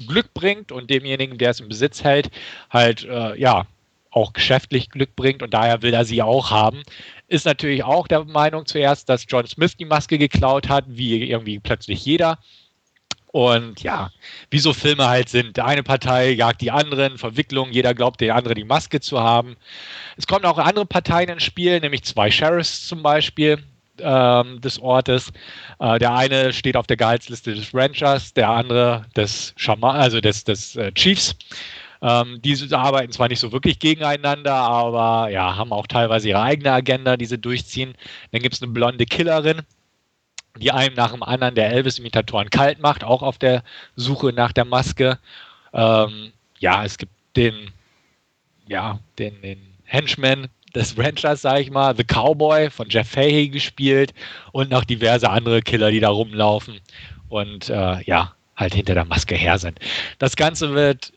[0.06, 2.30] Glück bringt und demjenigen, der es im Besitz hält,
[2.70, 3.66] halt äh, ja
[4.10, 6.82] auch geschäftlich Glück bringt und daher will er sie auch haben.
[7.28, 11.58] Ist natürlich auch der Meinung zuerst, dass John Smith die Maske geklaut hat, wie irgendwie
[11.58, 12.38] plötzlich jeder.
[13.34, 14.10] Und ja,
[14.50, 15.58] wie so Filme halt sind.
[15.58, 19.56] Eine Partei jagt die anderen, Verwicklung, jeder glaubt, der andere die Maske zu haben.
[20.16, 23.58] Es kommen auch andere Parteien ins Spiel, nämlich zwei Sheriffs zum Beispiel
[23.98, 25.32] ähm, des Ortes.
[25.80, 30.44] Äh, der eine steht auf der Gehaltsliste des Ranchers, der andere des Schaman, also des,
[30.44, 31.34] des äh, Chiefs.
[32.04, 36.70] Ähm, diese arbeiten zwar nicht so wirklich gegeneinander, aber ja, haben auch teilweise ihre eigene
[36.70, 37.94] Agenda, die sie durchziehen.
[38.30, 39.62] Dann gibt es eine blonde Killerin,
[40.60, 43.64] die einem nach dem anderen der Elvis-Imitatoren kalt macht, auch auf der
[43.96, 45.18] Suche nach der Maske.
[45.72, 47.70] Ähm, ja, es gibt den,
[48.68, 54.12] ja, den, den Henchman, des Ranchers, sag ich mal, The Cowboy von Jeff Fahey gespielt
[54.52, 56.80] und noch diverse andere Killer, die da rumlaufen
[57.28, 59.78] und äh, ja, halt hinter der Maske her sind.
[60.18, 61.12] Das Ganze wird,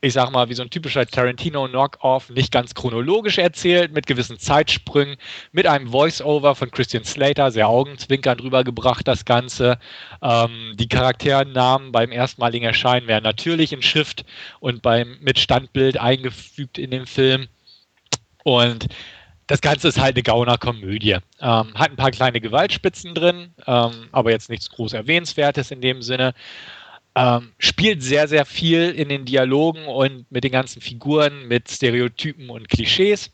[0.00, 5.16] ich sag mal, wie so ein typischer Tarantino-Knockoff, nicht ganz chronologisch erzählt, mit gewissen Zeitsprüngen,
[5.50, 9.78] mit einem Voice-Over von Christian Slater, sehr augenzwinkernd rübergebracht, das Ganze.
[10.22, 14.24] Ähm, die Charakternamen beim erstmaligen Erscheinen werden natürlich in Schrift
[14.60, 17.48] und beim mit Standbild eingefügt in den Film.
[18.44, 18.86] Und
[19.48, 21.16] das Ganze ist halt eine Gauner-Komödie.
[21.40, 26.02] Ähm, hat ein paar kleine Gewaltspitzen drin, ähm, aber jetzt nichts groß Erwähnenswertes in dem
[26.02, 26.34] Sinne.
[27.14, 32.50] Ähm, spielt sehr, sehr viel in den Dialogen und mit den ganzen Figuren, mit Stereotypen
[32.50, 33.30] und Klischees.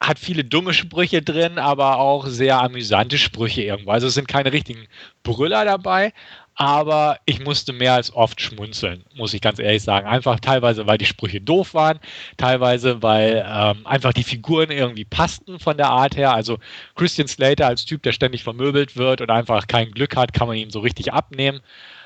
[0.00, 3.92] Hat viele dumme Sprüche drin, aber auch sehr amüsante Sprüche irgendwo.
[3.92, 4.88] Also es sind keine richtigen
[5.22, 6.12] Brüller dabei,
[6.54, 10.06] aber ich musste mehr als oft schmunzeln, muss ich ganz ehrlich sagen.
[10.06, 11.98] Einfach teilweise, weil die Sprüche doof waren,
[12.36, 16.34] teilweise, weil ähm, einfach die Figuren irgendwie passten von der Art her.
[16.34, 16.58] Also
[16.94, 20.56] Christian Slater als Typ, der ständig vermöbelt wird und einfach kein Glück hat, kann man
[20.56, 21.60] ihm so richtig abnehmen.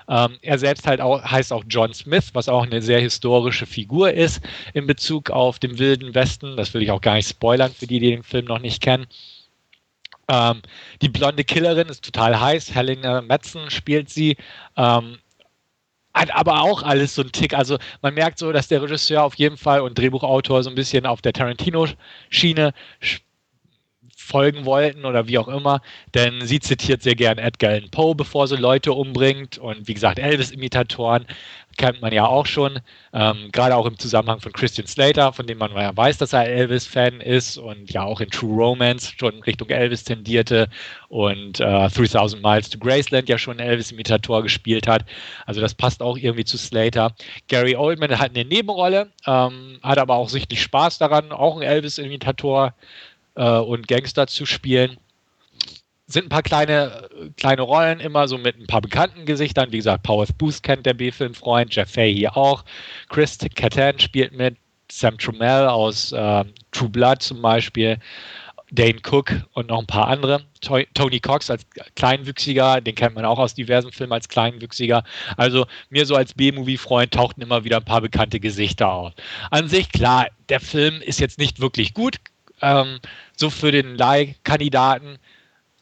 [0.08, 4.12] Ähm, er selbst halt auch, heißt auch John Smith, was auch eine sehr historische Figur
[4.12, 4.40] ist
[4.72, 6.56] in Bezug auf den Wilden Westen.
[6.56, 9.06] Das will ich auch gar nicht spoilern für die, die den Film noch nicht kennen.
[10.28, 10.62] Ähm,
[11.02, 12.74] die blonde Killerin ist total heiß.
[12.74, 14.36] Helena Metzen spielt sie.
[14.76, 15.18] Ähm,
[16.14, 17.54] hat aber auch alles so ein Tick.
[17.54, 21.04] Also man merkt so, dass der Regisseur auf jeden Fall und Drehbuchautor so ein bisschen
[21.04, 22.72] auf der Tarantino-Schiene
[24.26, 25.80] folgen wollten oder wie auch immer,
[26.14, 30.18] denn sie zitiert sehr gern Edgar Allan Poe, bevor sie Leute umbringt und wie gesagt
[30.18, 31.26] Elvis-Imitatoren
[31.76, 32.80] kennt man ja auch schon,
[33.12, 36.46] ähm, gerade auch im Zusammenhang von Christian Slater, von dem man ja weiß, dass er
[36.46, 40.68] Elvis-Fan ist und ja auch in True Romance schon Richtung Elvis tendierte
[41.08, 45.04] und äh, 3000 Miles to Graceland ja schon Elvis-Imitator gespielt hat.
[45.44, 47.14] Also das passt auch irgendwie zu Slater.
[47.48, 52.74] Gary Oldman hat eine Nebenrolle, ähm, hat aber auch sichtlich Spaß daran, auch ein Elvis-Imitator
[53.36, 54.98] äh, und Gangster zu spielen
[56.08, 59.72] sind ein paar kleine, kleine Rollen immer so mit ein paar bekannten Gesichtern.
[59.72, 62.64] Wie gesagt, Powers Booth kennt der B-Film-Freund, Jeff Fahey auch.
[63.08, 64.56] Chris Kattan spielt mit,
[64.90, 67.98] Sam Trumell aus äh, True Blood zum Beispiel,
[68.70, 70.44] Dane Cook und noch ein paar andere.
[70.60, 75.02] Tony Cox als Kleinwüchsiger, den kennt man auch aus diversen Filmen als Kleinwüchsiger.
[75.36, 79.12] Also mir so als B-Movie-Freund tauchten immer wieder ein paar bekannte Gesichter auf.
[79.50, 82.16] An sich, klar, der Film ist jetzt nicht wirklich gut.
[82.62, 83.00] Ähm,
[83.36, 85.18] so für den Leihkandidaten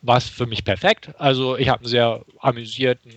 [0.02, 1.14] war es für mich perfekt.
[1.18, 3.12] Also ich habe einen sehr amüsierten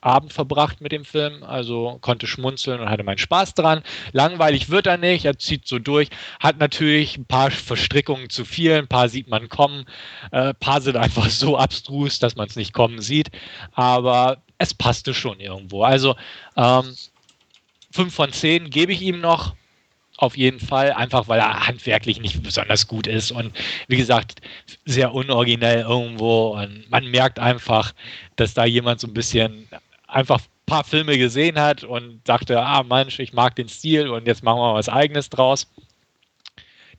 [0.00, 3.82] Abend verbracht mit dem Film, also konnte schmunzeln und hatte meinen Spaß dran.
[4.12, 8.74] Langweilig wird er nicht, er zieht so durch, hat natürlich ein paar Verstrickungen zu viel,
[8.74, 9.86] ein paar sieht man kommen,
[10.30, 13.30] äh, ein paar sind einfach so abstrus, dass man es nicht kommen sieht,
[13.72, 15.82] aber es passte schon irgendwo.
[15.82, 16.14] Also
[16.56, 16.94] ähm,
[17.90, 19.56] 5 von 10 gebe ich ihm noch,
[20.18, 23.52] auf jeden Fall, einfach weil er handwerklich nicht besonders gut ist und
[23.86, 24.42] wie gesagt,
[24.84, 26.58] sehr unoriginell irgendwo.
[26.60, 27.94] Und man merkt einfach,
[28.36, 29.68] dass da jemand so ein bisschen
[30.08, 34.26] einfach ein paar Filme gesehen hat und dachte, ah Mensch, ich mag den Stil und
[34.26, 35.66] jetzt machen wir was eigenes draus.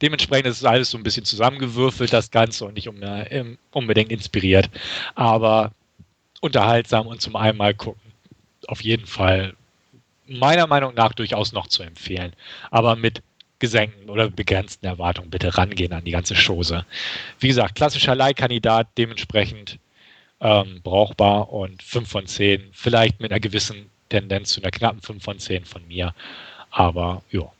[0.02, 2.90] Dementsprechend ist es alles so ein bisschen zusammengewürfelt, das Ganze, und nicht
[3.72, 4.70] unbedingt inspiriert.
[5.16, 5.74] Aber
[6.40, 8.14] unterhaltsam und zum einmal gucken.
[8.68, 9.56] Auf jeden Fall
[10.30, 12.34] meiner Meinung nach durchaus noch zu empfehlen.
[12.72, 13.22] Aber mit
[13.60, 16.86] gesenkten oder begrenzten Erwartungen bitte rangehen an die ganze Chose.
[17.40, 19.80] Wie gesagt, klassischer Leihkandidat, dementsprechend
[20.40, 25.24] ähm, brauchbar und 5 von 10, vielleicht mit einer gewissen Tendenz zu einer knappen 5
[25.24, 26.14] von 10 von mir.
[26.72, 27.52] Aber ja,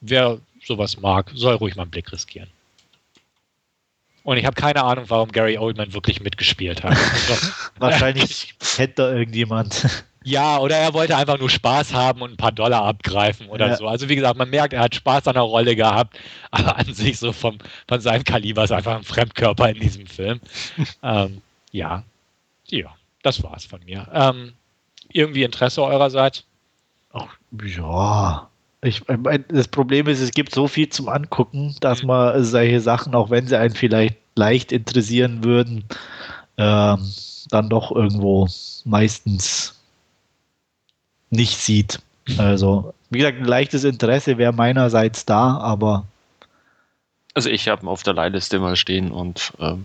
[0.00, 2.48] wer sowas mag, soll ruhig mal einen Blick riskieren.
[4.22, 6.96] Und ich habe keine Ahnung, warum Gary Oldman wirklich mitgespielt hat.
[7.28, 10.04] Also, Wahrscheinlich hätte da irgendjemand.
[10.28, 13.76] Ja, oder er wollte einfach nur Spaß haben und ein paar Dollar abgreifen oder ja.
[13.76, 13.88] so.
[13.88, 16.18] Also wie gesagt, man merkt, er hat Spaß an der Rolle gehabt,
[16.50, 17.56] aber an sich so vom,
[17.88, 20.40] von seinem Kaliber ist einfach ein Fremdkörper in diesem Film.
[21.02, 21.40] ähm,
[21.72, 22.04] ja,
[22.66, 24.06] ja, das war's von mir.
[24.12, 24.52] Ähm,
[25.10, 26.44] irgendwie Interesse eurerseits?
[27.14, 28.50] Ach, ja.
[28.82, 29.02] Ich,
[29.48, 32.08] das Problem ist, es gibt so viel zum Angucken, dass mhm.
[32.08, 35.84] man solche Sachen, auch wenn sie einen vielleicht leicht interessieren würden,
[36.58, 36.98] ähm,
[37.48, 38.46] dann doch irgendwo
[38.84, 39.77] meistens
[41.30, 42.00] nicht sieht.
[42.36, 46.04] Also, wie gesagt, ein leichtes Interesse wäre meinerseits da, aber.
[47.34, 49.84] Also, ich habe ihn auf der Leihliste mal stehen und ähm,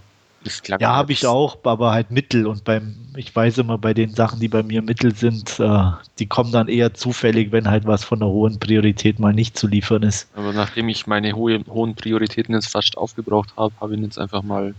[0.79, 2.47] ja, habe ich auch, aber halt Mittel.
[2.47, 6.25] Und beim, ich weiß immer, bei den Sachen, die bei mir Mittel sind, äh, die
[6.27, 10.03] kommen dann eher zufällig, wenn halt was von der hohen Priorität mal nicht zu liefern
[10.03, 10.27] ist.
[10.35, 14.19] Aber nachdem ich meine hohe, hohen Prioritäten jetzt fast aufgebraucht habe, habe ich ihn jetzt
[14.19, 14.73] einfach mal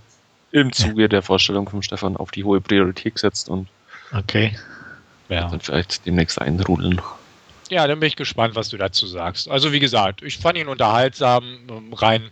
[0.53, 3.66] im Zuge der Vorstellung von Stefan auf die hohe Priorität gesetzt und
[4.12, 4.57] okay.
[5.29, 5.49] Ja.
[5.49, 7.01] dann vielleicht demnächst einrudeln.
[7.71, 9.49] Ja, dann bin ich gespannt, was du dazu sagst.
[9.49, 11.45] Also wie gesagt, ich fand ihn unterhaltsam,
[11.93, 12.31] rein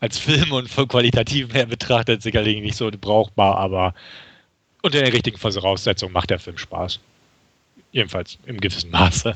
[0.00, 3.94] als Film und von qualitativ her betrachtet sicherlich nicht so brauchbar, aber
[4.82, 7.00] unter den richtigen Voraussetzungen macht der Film Spaß.
[7.92, 9.34] Jedenfalls im gewissen Maße.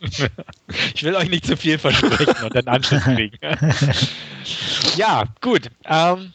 [0.94, 3.38] ich will euch nicht zu viel versprechen und dann Anschluss kriegen.
[4.96, 5.70] ja, gut.
[5.84, 6.32] Ähm,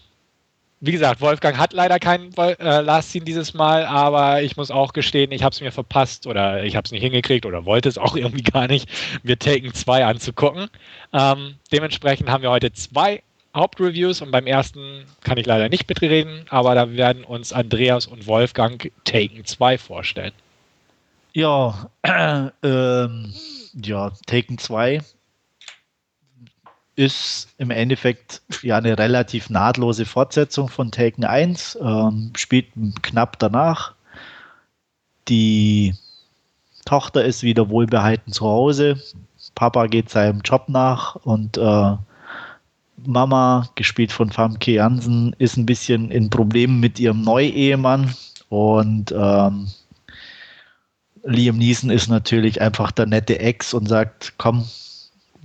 [0.82, 4.94] wie gesagt, Wolfgang hat leider keinen äh, Last Scene dieses Mal, aber ich muss auch
[4.94, 7.98] gestehen, ich habe es mir verpasst oder ich habe es nicht hingekriegt oder wollte es
[7.98, 8.90] auch irgendwie gar nicht,
[9.24, 10.68] mir Taken 2 anzugucken.
[11.14, 13.24] Ähm, dementsprechend haben wir heute zwei
[13.56, 18.28] Hauptreviews und beim ersten kann ich leider nicht mitreden, aber da werden uns Andreas und
[18.28, 20.34] Wolfgang Taken 2 vorstellen.
[21.34, 23.34] Ja, äh, ähm,
[23.82, 25.02] ja, Taken 2
[26.96, 32.68] ist im Endeffekt ja eine relativ nahtlose Fortsetzung von Taken 1, ähm, spielt
[33.02, 33.94] knapp danach.
[35.28, 35.96] Die
[36.86, 39.02] Tochter ist wieder wohlbehalten zu Hause.
[39.56, 41.96] Papa geht seinem Job nach und äh,
[43.06, 48.16] Mama, gespielt von Famke Jansen, ist ein bisschen in Problemen mit ihrem Neuehemann
[48.50, 49.68] und ähm,
[51.24, 54.66] Liam Neeson ist natürlich einfach der nette Ex und sagt, komm,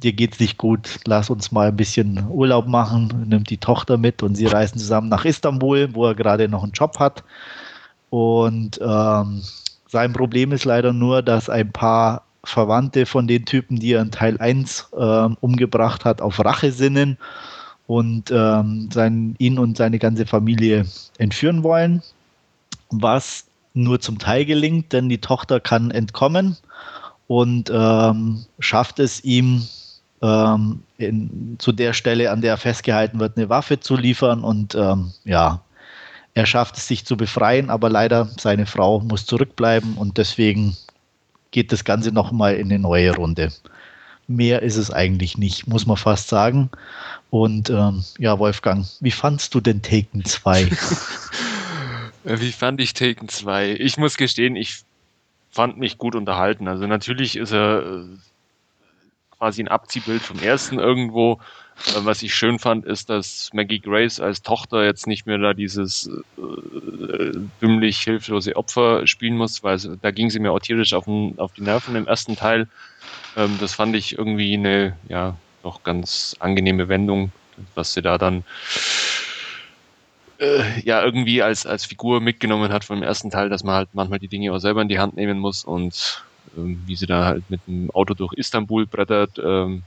[0.03, 4.23] dir geht's nicht gut, lass uns mal ein bisschen Urlaub machen, nimmt die Tochter mit
[4.23, 7.23] und sie reisen zusammen nach Istanbul, wo er gerade noch einen Job hat.
[8.11, 9.43] Und ähm,
[9.89, 14.11] sein Problem ist leider nur, dass ein paar Verwandte von den Typen, die er in
[14.11, 17.19] Teil 1 äh, umgebracht hat, auf Rache sinnen
[17.87, 20.87] und ähm, sein, ihn und seine ganze Familie
[21.19, 22.03] entführen wollen,
[22.91, 26.57] was nur zum Teil gelingt, denn die Tochter kann entkommen
[27.27, 29.63] und ähm, schafft es ihm,
[30.23, 34.75] ähm, in, zu der Stelle, an der er festgehalten wird, eine Waffe zu liefern und
[34.75, 35.61] ähm, ja,
[36.35, 40.77] er schafft es sich zu befreien, aber leider seine Frau muss zurückbleiben und deswegen
[41.51, 43.53] geht das Ganze nochmal in eine neue Runde.
[44.29, 46.71] Mehr ist es eigentlich nicht, muss man fast sagen.
[47.31, 50.71] Und ähm, ja, Wolfgang, wie fandst du denn Taken 2?
[52.25, 53.73] wie fand ich Taken 2?
[53.81, 54.83] Ich muss gestehen, ich
[55.51, 56.69] fand mich gut unterhalten.
[56.69, 58.05] Also natürlich ist er äh,
[59.41, 61.41] quasi ein Abziehbild vom ersten irgendwo.
[61.87, 65.55] Äh, was ich schön fand, ist, dass Maggie Grace als Tochter jetzt nicht mehr da
[65.55, 71.09] dieses äh, dümmlich hilflose Opfer spielen muss, weil da ging sie mir auch tierisch auf,
[71.39, 72.69] auf die Nerven im ersten Teil.
[73.35, 77.33] Ähm, das fand ich irgendwie eine, ja, doch ganz angenehme Wendung,
[77.75, 78.45] was sie da dann
[80.39, 84.19] äh, ja irgendwie als, als Figur mitgenommen hat vom ersten Teil, dass man halt manchmal
[84.19, 86.25] die Dinge auch selber in die Hand nehmen muss und
[86.55, 89.83] wie sie da halt mit dem Auto durch Istanbul brettert, ähm,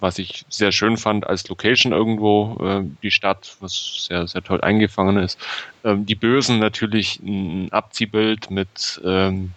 [0.00, 4.60] was ich sehr schön fand als Location irgendwo, äh, die Stadt, was sehr, sehr toll
[4.60, 5.38] eingefangen ist.
[5.84, 9.52] Ähm, die Bösen natürlich ein Abziehbild mit, ähm,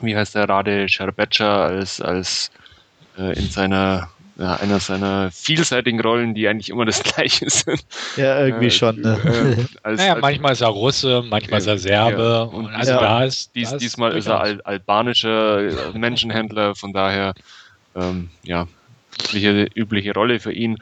[0.00, 2.50] wie heißt der, Rade Scherbeca als, als
[3.18, 4.08] äh, in seiner
[4.40, 7.84] ja, einer seiner vielseitigen Rollen, die eigentlich immer das gleiche sind.
[8.16, 9.00] Ja, irgendwie äh, schon.
[9.00, 9.18] Ne?
[9.22, 12.22] Äh, als, naja, als, manchmal ist er Russe, manchmal ist er Serbe.
[12.22, 13.00] Ja, und also ja.
[13.00, 17.34] da ist, dies, diesmal ist er al albanischer Menschenhändler, von daher
[17.94, 18.66] ähm, ja,
[19.22, 20.78] übliche, übliche Rolle für ihn.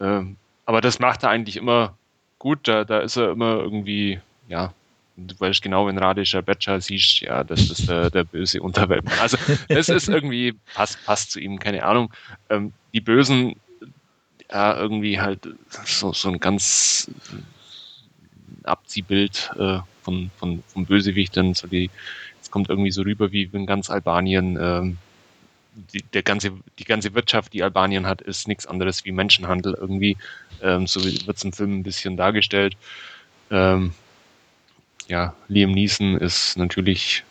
[0.00, 1.96] Ähm, aber das macht er eigentlich immer
[2.38, 2.68] gut.
[2.68, 4.72] Da, da ist er immer irgendwie, ja,
[5.16, 9.04] du weißt genau, wenn Radischer Betscher siehst, ja, das ist der, der böse Unterwelt.
[9.20, 9.36] Also
[9.68, 12.12] das ist irgendwie, passt, passt zu ihm, keine Ahnung.
[12.48, 13.56] Ähm, die Bösen,
[14.50, 15.48] ja, irgendwie halt
[15.84, 17.10] so, so ein ganz
[18.64, 21.54] Abziehbild äh, von, von, von Bösewichtern.
[21.54, 21.90] So die,
[22.42, 24.98] es kommt irgendwie so rüber, wie in ganz Albanien ähm,
[25.92, 30.16] die, der ganze, die ganze Wirtschaft, die Albanien hat, ist nichts anderes wie Menschenhandel irgendwie.
[30.62, 32.76] Ähm, so wird es im Film ein bisschen dargestellt.
[33.50, 33.92] Ähm,
[35.10, 37.24] ja, Liam Neeson ist natürlich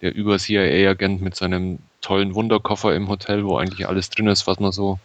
[0.00, 4.72] der Über-CIA-Agent mit seinem tollen Wunderkoffer im Hotel, wo eigentlich alles drin ist, was man
[4.72, 4.98] so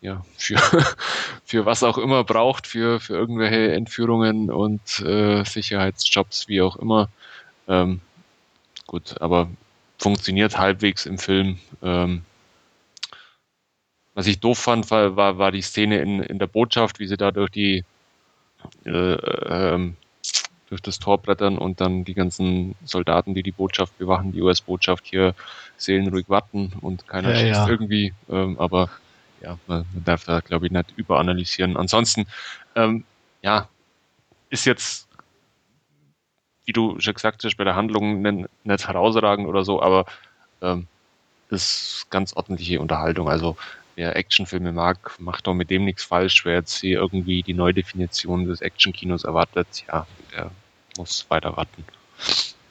[0.00, 0.56] ja, für,
[1.44, 7.10] für was auch immer braucht, für, für irgendwelche Entführungen und äh, Sicherheitsjobs, wie auch immer.
[7.68, 8.00] Ähm,
[8.86, 9.50] gut, aber
[9.98, 11.58] funktioniert halbwegs im Film.
[11.82, 12.24] Ähm,
[14.14, 17.18] was ich doof fand, war, war, war die Szene in, in der Botschaft, wie sie
[17.18, 17.84] da durch die
[18.84, 19.96] äh, ähm,
[20.68, 25.06] durch das Tor brettern und dann die ganzen Soldaten, die die Botschaft bewachen, die US-Botschaft
[25.06, 25.34] hier
[25.76, 27.68] seelenruhig warten und keiner ja, schießt ja.
[27.68, 28.12] irgendwie.
[28.28, 28.90] Ähm, aber
[29.40, 31.76] ja, man, man darf da, glaube ich, nicht überanalysieren.
[31.76, 32.26] Ansonsten,
[32.74, 33.04] ähm,
[33.42, 33.68] ja,
[34.50, 35.06] ist jetzt,
[36.64, 40.06] wie du schon gesagt hast, bei der Handlung nicht, nicht herausragend oder so, aber
[40.62, 40.86] ähm,
[41.50, 43.28] ist ganz ordentliche Unterhaltung.
[43.28, 43.56] Also
[43.96, 46.44] wer Actionfilme mag, macht doch mit dem nichts falsch.
[46.44, 50.50] Wer jetzt hier irgendwie die Neudefinition des Actionkinos erwartet, ja, der
[50.96, 51.84] muss weiter warten.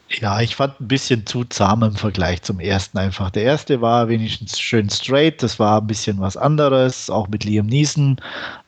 [0.09, 3.31] Ja, ich fand ein bisschen zu zahm im Vergleich zum ersten einfach.
[3.31, 7.65] Der erste war wenigstens schön straight, das war ein bisschen was anderes, auch mit Liam
[7.65, 8.21] Neeson.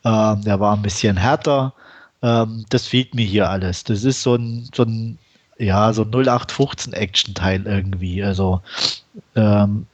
[0.04, 1.74] Ähm, der war ein bisschen härter.
[2.24, 3.84] Ähm, das fehlt mir hier alles.
[3.84, 5.20] Das ist so ein, so ein
[5.60, 8.24] ja, so 0815 Action-Teil irgendwie.
[8.24, 8.62] Also
[9.36, 9.86] ähm,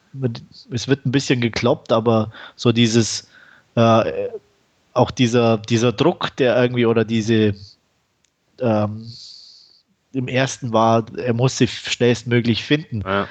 [0.72, 3.28] es wird ein bisschen gekloppt, aber so dieses,
[3.76, 4.30] äh,
[4.94, 7.56] auch dieser, dieser Druck, der irgendwie oder diese
[8.60, 9.08] ähm,
[10.14, 13.02] im ersten war, er muss sie schnellstmöglich finden.
[13.02, 13.28] Ja.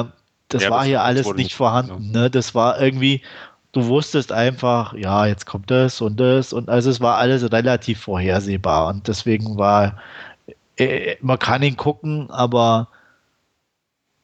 [0.00, 0.04] Äh,
[0.48, 2.12] das ja, war das hier alles nicht vorhanden.
[2.14, 2.22] Ja.
[2.22, 2.30] Ne?
[2.30, 3.22] Das war irgendwie,
[3.72, 8.00] du wusstest einfach, ja, jetzt kommt das und das und also es war alles relativ
[8.00, 10.00] vorhersehbar und deswegen war,
[10.76, 12.88] äh, man kann ihn gucken, aber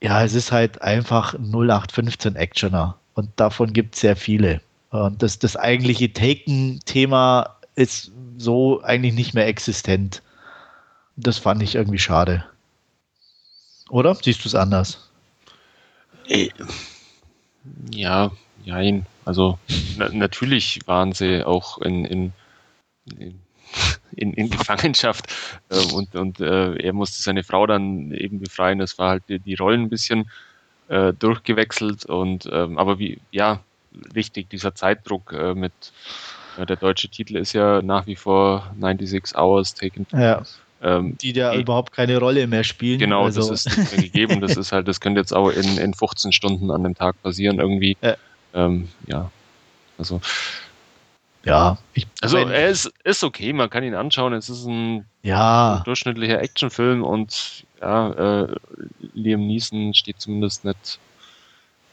[0.03, 4.61] ja, es ist halt einfach 0815 Actioner und davon gibt es sehr viele.
[4.91, 10.23] Und das, das eigentliche Taken-Thema ist so eigentlich nicht mehr existent.
[11.17, 12.45] Das fand ich irgendwie schade.
[13.91, 14.15] Oder?
[14.17, 15.09] Siehst du es anders?
[16.27, 16.49] Äh,
[17.91, 18.33] ja,
[18.67, 19.07] nein.
[19.25, 19.59] Also
[19.97, 22.33] na, natürlich waren sie auch in, in,
[23.19, 23.41] in,
[24.33, 25.33] in Gefangenschaft
[25.70, 28.79] äh, und, und äh, er musste seine Frau dann eben befreien.
[28.79, 30.31] Das war halt die, die Rollen ein bisschen
[30.88, 33.61] äh, durchgewechselt und ähm, aber wie, ja,
[34.14, 35.72] richtig, dieser Zeitdruck äh, mit
[36.59, 40.07] der deutsche Titel ist ja nach wie vor 96 Hours Taken.
[40.12, 40.42] Ja.
[40.83, 42.98] Ähm, die da überhaupt keine Rolle mehr spielen.
[42.98, 43.48] Genau, also.
[43.48, 44.40] das ist nicht mehr gegeben.
[44.40, 47.61] Das ist halt, das könnte jetzt auch in, in 15 Stunden an dem Tag passieren
[47.61, 47.96] irgendwie.
[48.03, 48.16] Ja.
[48.53, 49.31] Ähm, ja.
[49.96, 50.20] Also.
[51.45, 54.33] Ja, ich also mein, er ist, ist okay, man kann ihn anschauen.
[54.33, 55.77] Es ist ein, ja.
[55.79, 58.55] ein durchschnittlicher Actionfilm und ja, äh,
[59.15, 61.01] Liam Neeson steht zumindest nicht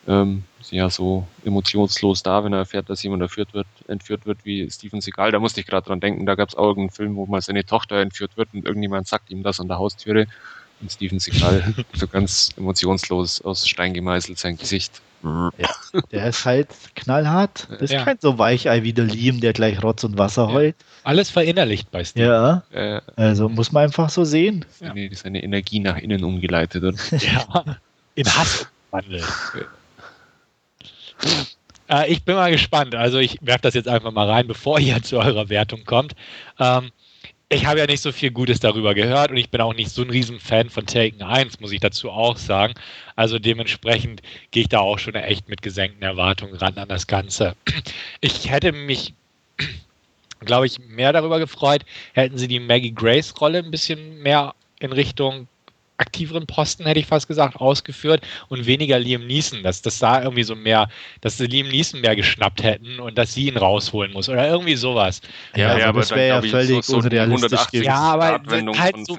[0.07, 4.69] ähm, ja so emotionslos da, wenn er erfährt, dass jemand entführt wird, entführt wird wie
[4.69, 5.31] Steven Seagal.
[5.31, 7.65] Da musste ich gerade dran denken, da gab es auch irgendeinen Film, wo mal seine
[7.65, 10.27] Tochter entführt wird und irgendjemand sagt ihm das an der Haustüre
[10.81, 15.01] und Steven Seagal so ganz emotionslos aus Stein gemeißelt sein Gesicht.
[15.21, 15.51] Ja,
[16.11, 17.67] der ist halt knallhart.
[17.69, 18.05] Das ist ja.
[18.05, 20.53] kein so Weichei wie der Liam, der gleich Rotz und Wasser ja.
[20.53, 20.75] heult.
[21.03, 22.25] Alles verinnerlicht bei Steve.
[22.25, 24.63] Ja, äh, also muss man einfach so sehen.
[24.79, 26.83] Seine, seine Energie nach innen umgeleitet.
[26.83, 26.97] Oder?
[27.17, 27.65] ja,
[28.15, 29.25] in Hass umwandelt.
[31.89, 32.95] Äh, ich bin mal gespannt.
[32.95, 36.13] Also ich werfe das jetzt einfach mal rein, bevor ihr zu eurer Wertung kommt.
[36.59, 36.91] Ähm,
[37.49, 40.03] ich habe ja nicht so viel Gutes darüber gehört und ich bin auch nicht so
[40.03, 42.75] ein Riesenfan von Taken 1, muss ich dazu auch sagen.
[43.15, 47.55] Also dementsprechend gehe ich da auch schon echt mit gesenkten Erwartungen ran an das Ganze.
[48.21, 49.15] Ich hätte mich,
[50.41, 51.83] glaube ich, mehr darüber gefreut,
[52.13, 55.47] hätten sie die Maggie Grace-Rolle ein bisschen mehr in Richtung
[55.99, 59.63] aktiveren Posten, hätte ich fast gesagt, ausgeführt und weniger Liam Neeson.
[59.63, 60.89] Dass das da irgendwie so mehr,
[61.21, 64.75] dass sie Liam Neeson mehr geschnappt hätten und dass sie ihn rausholen muss oder irgendwie
[64.75, 65.21] sowas.
[65.55, 67.83] Ja, ja also aber das wäre ja völlig so, so unrealistisch.
[67.83, 68.41] Ja, aber
[68.77, 69.17] halt so,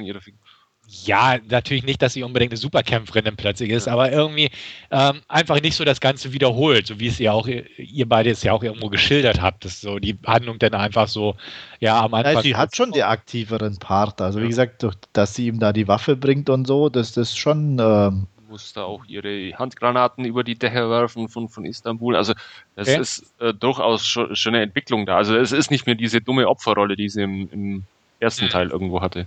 [1.05, 3.93] ja, natürlich nicht, dass sie unbedingt eine Superkämpferin dann plötzlich ist, ja.
[3.93, 4.51] aber irgendwie
[4.91, 8.43] ähm, einfach nicht so das Ganze wiederholt, so wie es ihr auch, ihr beide es
[8.43, 11.36] ja auch irgendwo geschildert habt, dass so die Handlung dann einfach so,
[11.78, 12.34] ja, am Anfang.
[12.34, 15.72] Ja, sie hat schon die aktiveren Part, also wie gesagt, durch, dass sie ihm da
[15.72, 17.78] die Waffe bringt und so, das ist schon.
[17.78, 18.26] Ähm,
[18.74, 22.16] da auch ihre Handgranaten über die Dächer werfen von, von Istanbul.
[22.16, 22.32] Also
[22.74, 23.01] das okay.
[23.01, 25.18] ist äh, durchaus schon, eine Entwicklung da.
[25.18, 27.84] Also es ist nicht mehr diese dumme Opferrolle, die sie im, im
[28.18, 28.51] ersten mhm.
[28.51, 29.26] Teil irgendwo hatte.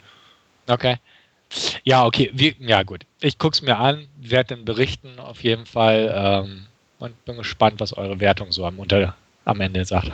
[0.68, 0.98] Okay.
[1.84, 2.32] Ja, okay.
[2.34, 3.06] Wie, ja, gut.
[3.20, 6.66] Ich gucke es mir an, werde dann berichten auf jeden Fall ähm,
[7.00, 10.14] und bin gespannt, was eure Wertung so am, unter, am Ende sagt.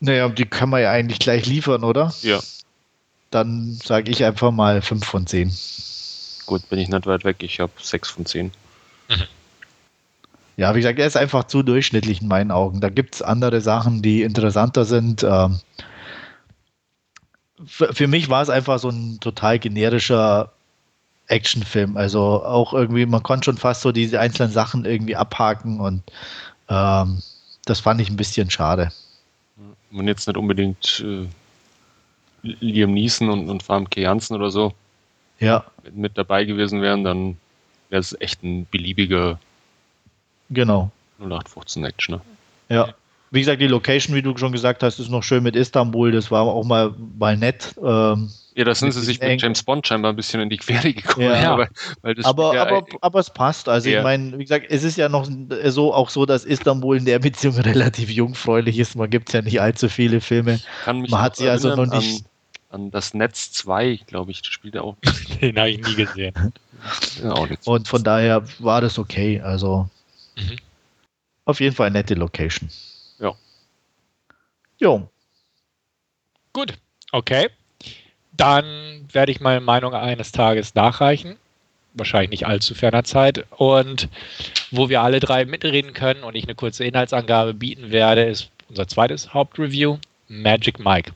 [0.00, 2.12] Naja, die kann man ja eigentlich gleich liefern, oder?
[2.22, 2.40] Ja.
[3.30, 5.52] Dann sage ich einfach mal 5 von 10.
[6.46, 7.36] Gut, bin ich nicht weit weg.
[7.40, 8.52] Ich habe 6 von 10.
[9.08, 9.26] Mhm.
[10.56, 12.80] Ja, wie gesagt, er ist einfach zu durchschnittlich in meinen Augen.
[12.80, 15.22] Da gibt es andere Sachen, die interessanter sind.
[15.22, 15.60] Ähm,
[17.66, 20.52] für, für mich war es einfach so ein total generischer
[21.26, 21.96] Actionfilm.
[21.96, 26.02] Also auch irgendwie, man konnte schon fast so diese einzelnen Sachen irgendwie abhaken und
[26.68, 27.22] ähm,
[27.64, 28.90] das fand ich ein bisschen schade.
[29.90, 31.26] Man jetzt nicht unbedingt äh,
[32.42, 34.72] Liam Neeson und, und Famke Janssen oder so
[35.38, 35.64] ja.
[35.84, 37.36] mit, mit dabei gewesen wären, dann
[37.88, 39.38] wäre es echt ein beliebiger
[40.50, 40.90] genau.
[41.20, 42.14] 0815 Action.
[42.16, 42.20] Ne?
[42.68, 42.94] Ja
[43.32, 46.12] wie gesagt, die Location, wie du schon gesagt hast, ist noch schön mit Istanbul.
[46.12, 47.74] Das war auch mal, mal nett.
[47.82, 50.92] Ähm, ja, da sind sie sich mit James Bond scheinbar ein bisschen in die Quere
[50.92, 51.28] gekommen.
[51.28, 51.52] Ja.
[51.52, 51.68] aber,
[52.24, 53.70] aber, ja aber, aber, es passt.
[53.70, 53.98] Also ja.
[53.98, 55.26] ich meine, wie gesagt, es ist ja noch
[55.64, 58.96] so auch so, dass Istanbul in der Beziehung relativ jungfräulich ist.
[58.96, 60.60] Man gibt ja nicht allzu viele Filme.
[60.84, 62.26] Man hat sie also noch nicht.
[62.68, 64.96] An, an das Netz 2, glaube ich, das spielt er auch.
[65.40, 66.34] Den habe ich nie gesehen.
[67.22, 69.40] ja, Und von daher war das okay.
[69.40, 69.88] Also
[70.36, 70.56] mhm.
[71.46, 72.68] auf jeden Fall eine nette Location.
[74.82, 75.08] Jo.
[76.52, 76.74] Gut,
[77.12, 77.50] okay.
[78.32, 81.36] Dann werde ich meine Meinung eines Tages nachreichen.
[81.94, 83.46] Wahrscheinlich nicht allzu ferner Zeit.
[83.50, 84.08] Und
[84.72, 88.88] wo wir alle drei mitreden können und ich eine kurze Inhaltsangabe bieten werde, ist unser
[88.88, 91.12] zweites Hauptreview, Magic Mike.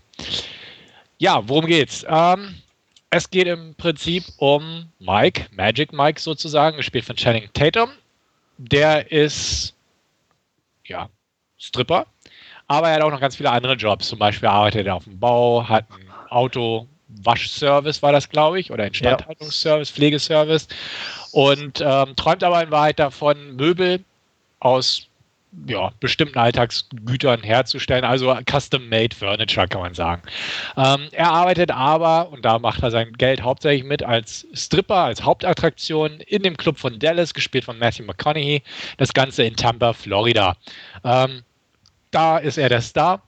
[1.18, 2.06] Ja, worum geht's?
[2.08, 2.62] Ähm,
[3.10, 7.90] es geht im Prinzip um Mike, Magic Mike sozusagen, gespielt von Channing Tatum.
[8.58, 9.74] Der ist,
[10.84, 11.08] ja,
[11.58, 12.06] Stripper
[12.68, 14.08] aber er hat auch noch ganz viele andere Jobs.
[14.08, 18.86] Zum Beispiel arbeitet er auf dem Bau, hat einen Auto-Waschservice, war das, glaube ich, oder
[18.86, 20.68] Instandhaltungsservice, Pflegeservice.
[21.32, 24.04] Und ähm, träumt aber in Wahrheit davon, Möbel
[24.60, 25.06] aus
[25.66, 30.22] ja, bestimmten Alltagsgütern herzustellen, also Custom-Made Furniture, kann man sagen.
[30.76, 35.22] Ähm, er arbeitet aber, und da macht er sein Geld hauptsächlich mit, als Stripper, als
[35.22, 38.62] Hauptattraktion in dem Club von Dallas, gespielt von Matthew McConaughey,
[38.98, 40.56] das Ganze in Tampa, Florida.
[41.04, 41.42] Ähm,
[42.16, 43.22] da ist er der Star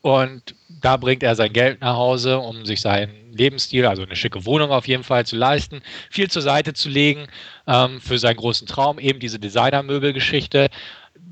[0.00, 4.46] und da bringt er sein Geld nach Hause, um sich seinen Lebensstil, also eine schicke
[4.46, 7.26] Wohnung auf jeden Fall zu leisten, viel zur Seite zu legen
[7.66, 10.70] ähm, für seinen großen Traum, eben diese Designermöbelgeschichte.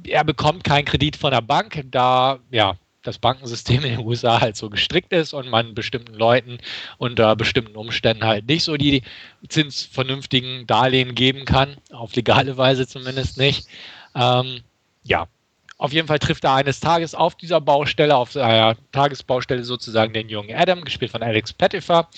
[0.06, 4.56] Er bekommt keinen Kredit von der Bank, da ja das Bankensystem in den USA halt
[4.56, 6.58] so gestrickt ist und man bestimmten Leuten
[6.98, 9.00] unter bestimmten Umständen halt nicht so die
[9.48, 13.66] zinsvernünftigen Darlehen geben kann, auf legale Weise zumindest nicht.
[14.14, 14.60] Ähm,
[15.04, 15.28] ja,
[15.78, 20.28] auf jeden Fall trifft er eines Tages auf dieser Baustelle, auf seiner Tagesbaustelle sozusagen den
[20.28, 22.08] jungen Adam, gespielt von Alex Pettifer.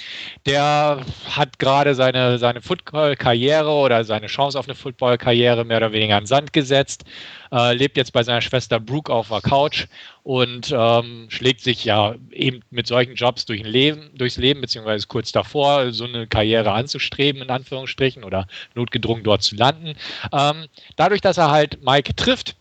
[0.46, 6.16] Der hat gerade seine, seine Football-Karriere oder seine Chance auf eine Football-Karriere mehr oder weniger
[6.16, 7.04] an Sand gesetzt,
[7.52, 9.86] äh, lebt jetzt bei seiner Schwester Brooke auf der Couch
[10.22, 15.32] und ähm, schlägt sich ja eben mit solchen Jobs durch Leben, durchs Leben, beziehungsweise kurz
[15.32, 19.94] davor, so eine Karriere anzustreben, in Anführungsstrichen, oder notgedrungen dort zu landen.
[20.32, 22.56] Ähm, dadurch, dass er halt Mike trifft,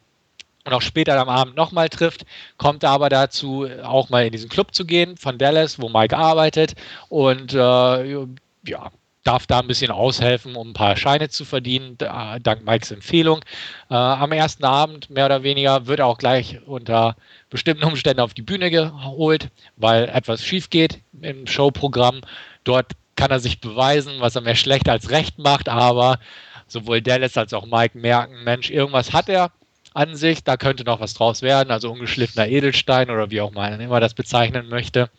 [0.65, 2.25] und auch später am Abend nochmal trifft,
[2.57, 6.17] kommt er aber dazu, auch mal in diesen Club zu gehen von Dallas, wo Mike
[6.17, 6.75] arbeitet
[7.09, 8.25] und äh,
[8.65, 8.91] ja,
[9.23, 13.41] darf da ein bisschen aushelfen, um ein paar Scheine zu verdienen, dank Mikes Empfehlung.
[13.89, 17.15] Äh, am ersten Abend, mehr oder weniger, wird er auch gleich unter
[17.49, 22.21] bestimmten Umständen auf die Bühne geholt, weil etwas schief geht im Showprogramm.
[22.63, 26.19] Dort kann er sich beweisen, was er mehr schlecht als recht macht, aber
[26.67, 29.51] sowohl Dallas als auch Mike merken, Mensch, irgendwas hat er
[29.93, 30.43] an sich.
[30.43, 34.13] Da könnte noch was draus werden, also ungeschliffener Edelstein oder wie auch man immer das
[34.13, 35.09] bezeichnen möchte.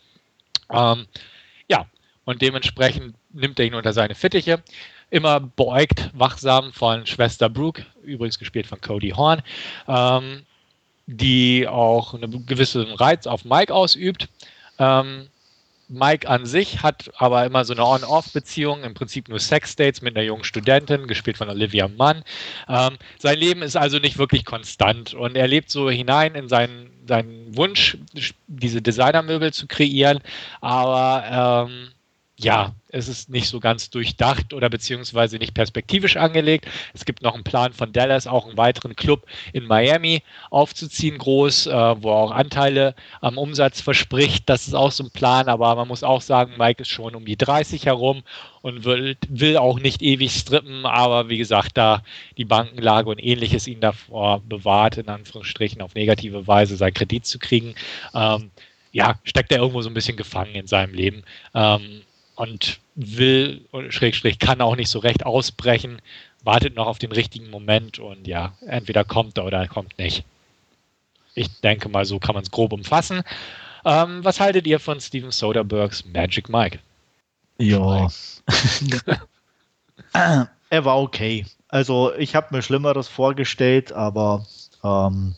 [0.71, 1.07] Ähm,
[1.67, 1.85] ja,
[2.25, 4.63] und dementsprechend nimmt er ihn unter seine Fittiche.
[5.09, 9.41] Immer beugt, wachsam von Schwester Brooke, übrigens gespielt von Cody Horn,
[9.87, 10.43] ähm,
[11.05, 14.29] die auch einen gewissen Reiz auf Mike ausübt.
[14.79, 15.27] Ähm,
[15.91, 20.25] Mike an sich hat aber immer so eine On-Off-Beziehung, im Prinzip nur Sex-Dates mit einer
[20.25, 22.23] jungen Studentin, gespielt von Olivia Munn.
[22.69, 26.89] Ähm, sein Leben ist also nicht wirklich konstant und er lebt so hinein in seinen,
[27.07, 27.97] seinen Wunsch,
[28.47, 30.19] diese Designermöbel zu kreieren,
[30.61, 31.89] aber ähm,
[32.43, 36.67] ja, es ist nicht so ganz durchdacht oder beziehungsweise nicht perspektivisch angelegt.
[36.93, 41.67] Es gibt noch einen Plan von Dallas, auch einen weiteren Club in Miami aufzuziehen, groß,
[41.67, 44.49] äh, wo er auch Anteile am Umsatz verspricht.
[44.49, 47.25] Das ist auch so ein Plan, aber man muss auch sagen, Mike ist schon um
[47.25, 48.23] die 30 herum
[48.61, 52.01] und will, will auch nicht ewig strippen, aber wie gesagt, da
[52.37, 57.39] die Bankenlage und ähnliches ihn davor bewahrt, in Anführungsstrichen auf negative Weise seinen Kredit zu
[57.39, 57.75] kriegen.
[58.13, 58.51] Ähm,
[58.91, 61.23] ja, steckt er irgendwo so ein bisschen gefangen in seinem Leben.
[61.53, 62.01] Ähm,
[62.41, 66.01] und will, Schrägstrich, kann auch nicht so recht ausbrechen,
[66.43, 70.23] wartet noch auf den richtigen Moment und ja, entweder kommt er oder er kommt nicht.
[71.35, 73.21] Ich denke mal, so kann man es grob umfassen.
[73.85, 76.79] Ähm, was haltet ihr von Steven Soderberghs Magic Mike?
[77.59, 78.09] Ja.
[80.71, 81.45] er war okay.
[81.67, 84.47] Also ich habe mir Schlimmeres vorgestellt, aber
[84.83, 85.35] ähm,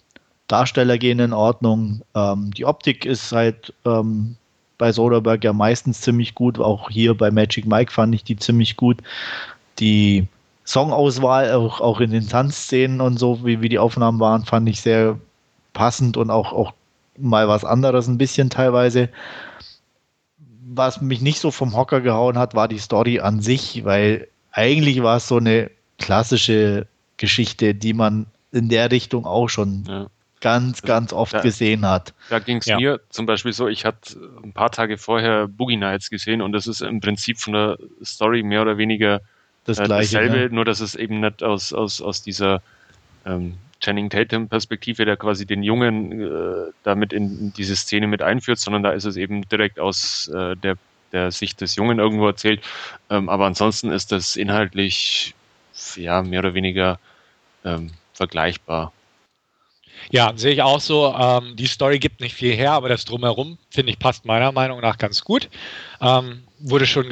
[0.48, 2.02] Darsteller gehen in Ordnung.
[2.16, 4.38] Ähm, die Optik ist halt ähm,
[4.78, 6.60] bei Soderbergh ja meistens ziemlich gut.
[6.60, 9.02] Auch hier bei Magic Mike fand ich die ziemlich gut.
[9.80, 10.28] Die
[10.66, 14.82] Songauswahl, auch, auch in den Tanzszenen und so, wie, wie die Aufnahmen waren, fand ich
[14.82, 15.20] sehr
[15.74, 16.74] passend und auch, auch
[17.18, 19.10] mal was anderes ein bisschen teilweise.
[20.66, 25.04] Was mich nicht so vom Hocker gehauen hat, war die Story an sich, weil eigentlich
[25.04, 25.70] war es so eine
[26.00, 30.08] klassische Geschichte, die man in der Richtung auch schon ja
[30.44, 32.14] ganz, ganz oft da, gesehen hat.
[32.30, 32.76] Da ging es ja.
[32.76, 36.68] mir zum Beispiel so, ich hatte ein paar Tage vorher Boogie Nights gesehen und das
[36.68, 39.22] ist im Prinzip von der Story mehr oder weniger
[39.64, 40.50] das äh, gleiche, dasselbe, ja.
[40.50, 42.62] nur dass es eben nicht aus, aus, aus dieser
[43.26, 48.60] ähm, Channing Tatum-Perspektive, der quasi den Jungen äh, damit in, in, diese Szene mit einführt,
[48.60, 50.76] sondern da ist es eben direkt aus äh, der,
[51.14, 52.62] der Sicht des Jungen irgendwo erzählt.
[53.10, 55.36] Ähm, aber ansonsten ist das inhaltlich
[55.96, 57.00] ja mehr oder weniger
[57.64, 58.92] ähm, vergleichbar.
[60.12, 61.14] Ja, sehe ich auch so.
[61.14, 64.82] Ähm, die Story gibt nicht viel her, aber das Drumherum, finde ich, passt meiner Meinung
[64.82, 65.50] nach ganz gut.
[66.02, 67.10] Ähm, wurde schon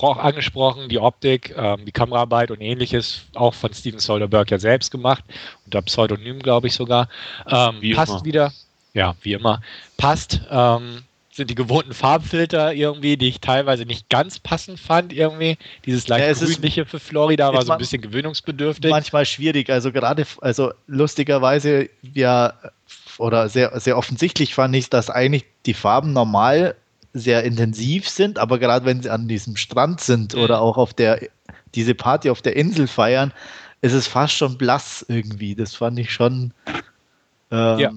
[0.00, 5.24] angesprochen, die Optik, ähm, die Kameraarbeit und ähnliches, auch von Steven Soderbergh ja selbst gemacht,
[5.64, 7.08] unter Pseudonym, glaube ich sogar.
[7.46, 8.24] Ähm, passt immer.
[8.24, 8.52] wieder.
[8.92, 9.60] Ja, wie immer.
[9.96, 10.40] Passt.
[10.50, 11.04] Ähm,
[11.34, 15.58] sind die gewohnten Farbfilter irgendwie, die ich teilweise nicht ganz passend fand irgendwie.
[15.84, 18.88] Dieses leicht ja, grünliche für Florida war so ein bisschen gewöhnungsbedürftig.
[18.88, 22.54] Manchmal schwierig, also gerade, also lustigerweise ja,
[23.18, 26.76] oder sehr, sehr offensichtlich fand ich, dass eigentlich die Farben normal
[27.14, 30.42] sehr intensiv sind, aber gerade wenn sie an diesem Strand sind mhm.
[30.42, 31.20] oder auch auf der,
[31.74, 33.32] diese Party auf der Insel feiern,
[33.80, 35.56] ist es fast schon blass irgendwie.
[35.56, 36.52] Das fand ich schon.
[37.50, 37.92] Ähm, ja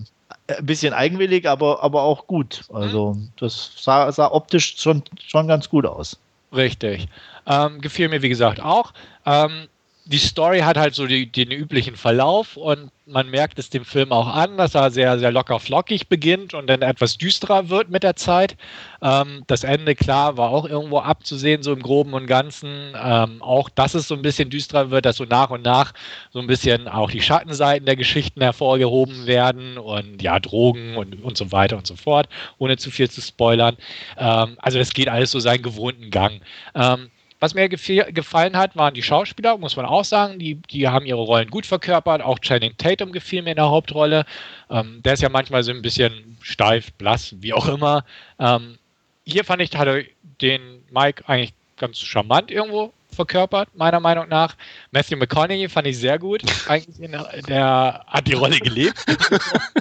[0.47, 2.63] ein bisschen eigenwillig, aber, aber auch gut.
[2.73, 3.29] Also mhm.
[3.39, 6.17] das sah, sah optisch schon, schon ganz gut aus.
[6.53, 7.07] Richtig.
[7.45, 8.93] Ähm, gefiel mir, wie gesagt, auch.
[9.25, 9.67] Ähm,
[10.07, 14.11] die Story hat halt so die, den üblichen Verlauf und man merkt es dem Film
[14.11, 18.03] auch an, dass er sehr, sehr locker flockig beginnt und dann etwas düsterer wird mit
[18.03, 18.57] der Zeit.
[19.01, 22.93] Ähm, das Ende, klar, war auch irgendwo abzusehen, so im Groben und Ganzen.
[23.01, 25.93] Ähm, auch, dass es so ein bisschen düsterer wird, dass so nach und nach
[26.31, 31.37] so ein bisschen auch die Schattenseiten der Geschichten hervorgehoben werden und ja, Drogen und, und
[31.37, 32.27] so weiter und so fort,
[32.57, 33.77] ohne zu viel zu spoilern.
[34.17, 36.41] Ähm, also, es geht alles so seinen gewohnten Gang.
[36.75, 40.39] Ähm, was mir gefallen hat, waren die Schauspieler, muss man auch sagen.
[40.39, 42.21] Die, die haben ihre Rollen gut verkörpert.
[42.21, 44.25] Auch Channing Tatum gefiel mir in der Hauptrolle.
[44.69, 48.03] Ähm, der ist ja manchmal so ein bisschen steif, blass, wie auch immer.
[48.39, 48.79] Ähm,
[49.25, 50.03] hier fand ich, hat er
[50.41, 54.55] den Mike eigentlich ganz charmant irgendwo verkörpert, meiner Meinung nach.
[54.91, 56.41] Matthew McConaughey fand ich sehr gut.
[56.67, 57.11] Eigentlich in,
[57.47, 59.03] der hat die Rolle gelebt.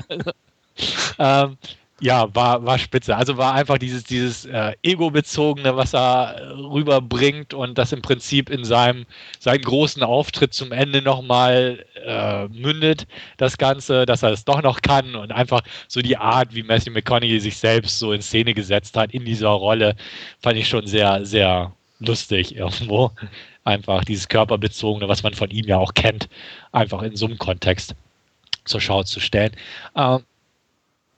[1.19, 1.57] ähm,
[2.01, 3.17] ja, war, war spitze.
[3.17, 8.65] Also war einfach dieses, dieses äh, Ego-bezogene, was er rüberbringt und das im Prinzip in
[8.65, 9.07] seinem
[9.39, 13.07] seinen großen Auftritt zum Ende nochmal äh, mündet,
[13.39, 16.93] das Ganze, dass er es doch noch kann und einfach so die Art, wie Matthew
[16.93, 19.97] McConaughey sich selbst so in Szene gesetzt hat in dieser Rolle,
[20.43, 23.13] fand ich schon sehr, sehr lustig irgendwo.
[23.65, 26.29] Einfach dieses Körperbezogene, was man von ihm ja auch kennt,
[26.73, 27.95] einfach in so einem Kontext
[28.65, 29.53] zur Schau zu stellen.
[29.97, 30.25] Ähm,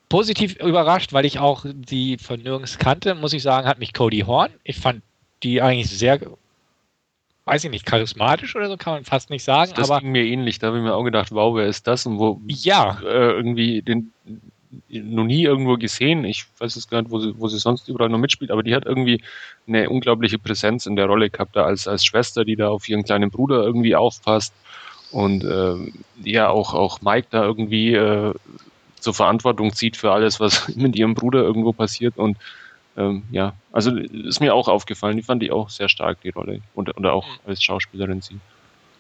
[0.09, 4.21] positiv überrascht, weil ich auch die von nirgends kannte, muss ich sagen, hat mich Cody
[4.21, 4.51] Horn.
[4.65, 5.03] Ich fand
[5.43, 6.21] die eigentlich sehr,
[7.45, 9.73] weiß ich nicht, charismatisch oder so, kann man fast nicht sagen.
[9.77, 12.07] Das aber ging mir ähnlich, da habe ich mir auch gedacht, wow, wer ist das
[12.07, 12.99] und wo ja.
[13.03, 14.13] Äh, irgendwie den
[14.89, 16.25] noch nie irgendwo gesehen.
[16.25, 18.75] Ich weiß es gar nicht, wo sie, wo sie sonst überall noch mitspielt, aber die
[18.75, 19.23] hat irgendwie
[19.67, 23.05] eine unglaubliche Präsenz in der Rolle gehabt, da als, als Schwester, die da auf ihren
[23.05, 24.53] kleinen Bruder irgendwie aufpasst.
[25.11, 25.75] Und äh,
[26.23, 28.35] ja, auch, auch Mike da irgendwie äh,
[29.01, 32.16] zur Verantwortung zieht für alles, was mit ihrem Bruder irgendwo passiert.
[32.16, 32.36] Und
[32.96, 36.61] ähm, ja, also ist mir auch aufgefallen, die fand ich auch sehr stark, die Rolle.
[36.74, 37.51] Und, oder auch mhm.
[37.51, 38.38] als Schauspielerin sie.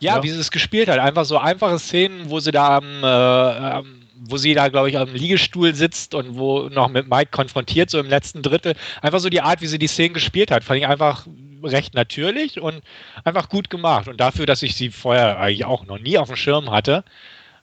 [0.00, 0.98] Ja, ja, wie sie es gespielt hat.
[0.98, 4.98] Einfach so einfache Szenen, wo sie da am, äh, am wo sie da, glaube ich,
[4.98, 8.74] am Liegestuhl sitzt und wo noch mit Mike konfrontiert, so im letzten Drittel.
[9.00, 11.26] Einfach so die Art, wie sie die Szenen gespielt hat, fand ich einfach
[11.62, 12.82] recht natürlich und
[13.24, 14.08] einfach gut gemacht.
[14.08, 17.04] Und dafür, dass ich sie vorher eigentlich auch noch nie auf dem Schirm hatte,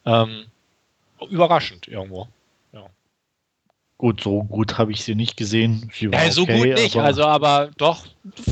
[0.05, 0.45] ähm,
[1.29, 2.27] überraschend irgendwo.
[2.73, 2.85] Ja.
[3.97, 5.89] Gut, so gut habe ich sie nicht gesehen.
[5.93, 8.05] Sie ja, so okay, gut nicht, aber also aber doch,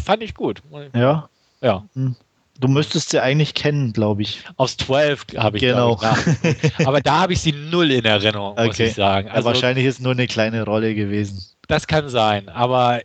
[0.03, 0.61] fand ich gut.
[0.93, 1.29] Ja.
[1.61, 1.85] Ja.
[1.95, 2.15] Hm.
[2.59, 4.41] Du müsstest sie eigentlich kennen, glaube ich.
[4.57, 5.99] Aus 12 habe ich genau.
[6.43, 8.67] Ich, aber da habe ich sie null in Erinnerung, okay.
[8.67, 9.27] muss ich sagen.
[9.29, 11.43] Also, ja, wahrscheinlich ist nur eine kleine Rolle gewesen.
[11.67, 13.01] Das kann sein, aber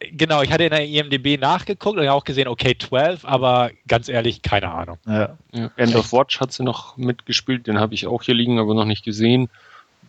[0.00, 4.42] genau, ich hatte in der IMDb nachgeguckt und auch gesehen, okay, 12, aber ganz ehrlich,
[4.42, 4.98] keine Ahnung.
[5.06, 5.36] Ja.
[5.52, 8.74] Ja, End of Watch hat sie noch mitgespielt, den habe ich auch hier liegen, aber
[8.74, 9.48] noch nicht gesehen.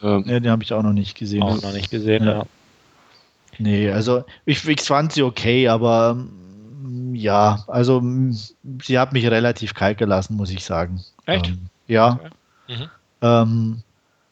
[0.01, 1.43] Ähm, ja, den habe ich auch noch nicht gesehen.
[1.43, 2.39] Auch noch nicht gesehen, ja.
[2.39, 2.45] ja.
[3.59, 6.23] Nee, also ich, ich fand sie okay, aber
[7.13, 8.01] ja, also
[8.83, 11.01] sie hat mich relativ kalt gelassen, muss ich sagen.
[11.25, 11.47] Echt?
[11.47, 12.19] Ähm, ja.
[12.19, 12.29] Okay.
[12.67, 12.89] Mhm.
[13.21, 13.83] Ähm,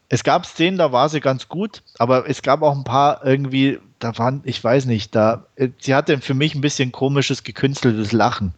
[0.10, 3.80] es gab Szenen, da war sie ganz gut, aber es gab auch ein paar irgendwie,
[4.00, 8.12] da waren, ich weiß nicht, da, äh, sie hatte für mich ein bisschen komisches, gekünsteltes
[8.12, 8.54] Lachen.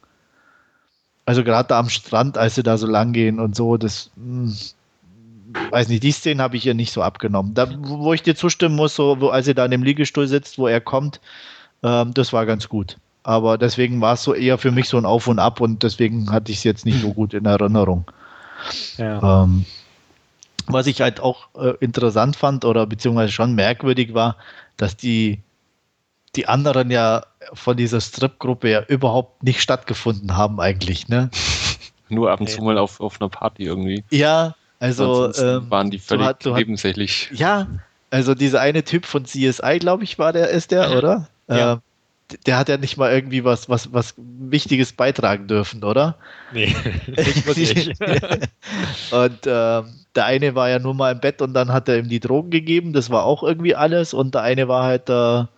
[1.25, 4.51] Also gerade da am Strand, als sie da so lang gehen und so, das, mh,
[4.51, 7.53] hm, weiß nicht, die Szenen habe ich ihr nicht so abgenommen.
[7.53, 10.57] Da, wo ich dir zustimmen muss, so, wo, als sie da in dem Liegestuhl sitzt,
[10.57, 11.19] wo er kommt,
[11.83, 12.97] ähm, das war ganz gut.
[13.23, 16.31] Aber deswegen war es so eher für mich so ein Auf und Ab und deswegen
[16.31, 18.05] hatte ich es jetzt nicht so gut in Erinnerung.
[18.97, 19.43] Ja.
[19.43, 19.65] Ähm,
[20.67, 24.37] was ich halt auch äh, interessant fand oder beziehungsweise schon merkwürdig war,
[24.77, 25.41] dass die,
[26.35, 31.29] die anderen ja von dieser Strip-Gruppe ja überhaupt nicht stattgefunden haben eigentlich, ne?
[32.09, 34.03] Nur ab und zu mal auf, auf einer Party irgendwie.
[34.11, 37.29] Ja, also ähm, waren die völlig so hat, nebensächlich.
[37.33, 37.67] Ja,
[38.11, 41.27] also dieser eine Typ von CSI, glaube ich, war der, ist der, oder?
[41.49, 41.73] Ja.
[41.73, 41.77] Äh,
[42.45, 46.17] der hat ja nicht mal irgendwie was, was, was Wichtiges beitragen dürfen, oder?
[46.51, 46.75] Nee,
[47.07, 47.93] nicht wirklich.
[49.11, 49.85] und ähm,
[50.17, 52.49] der eine war ja nur mal im Bett und dann hat er ihm die Drogen
[52.49, 54.13] gegeben, das war auch irgendwie alles.
[54.13, 55.49] Und der eine war halt der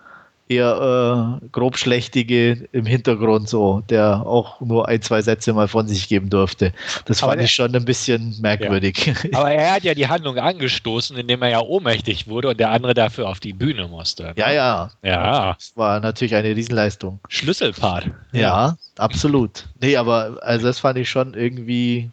[0.49, 6.09] eher äh, grobschlächtige im Hintergrund so, der auch nur ein, zwei Sätze mal von sich
[6.09, 6.73] geben durfte.
[7.05, 9.05] Das aber fand der, ich schon ein bisschen merkwürdig.
[9.05, 9.13] Ja.
[9.39, 12.95] Aber er hat ja die Handlung angestoßen, indem er ja ohnmächtig wurde und der andere
[12.95, 14.23] dafür auf die Bühne musste.
[14.23, 14.33] Ne?
[14.37, 14.91] Ja, ja.
[15.03, 15.53] Ja.
[15.53, 17.19] Das war natürlich eine Riesenleistung.
[17.29, 18.09] Schlüsselpart.
[18.31, 19.67] Ja, ja, absolut.
[19.79, 22.09] Nee, aber also das fand ich schon irgendwie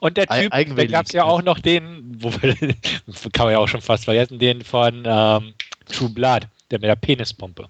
[0.00, 2.30] und der Typ, da gab es ja auch noch den, wo
[3.32, 5.54] kann man ja auch schon fast vergessen, den von ähm,
[5.86, 7.68] True Blood der mit der Penispumpe.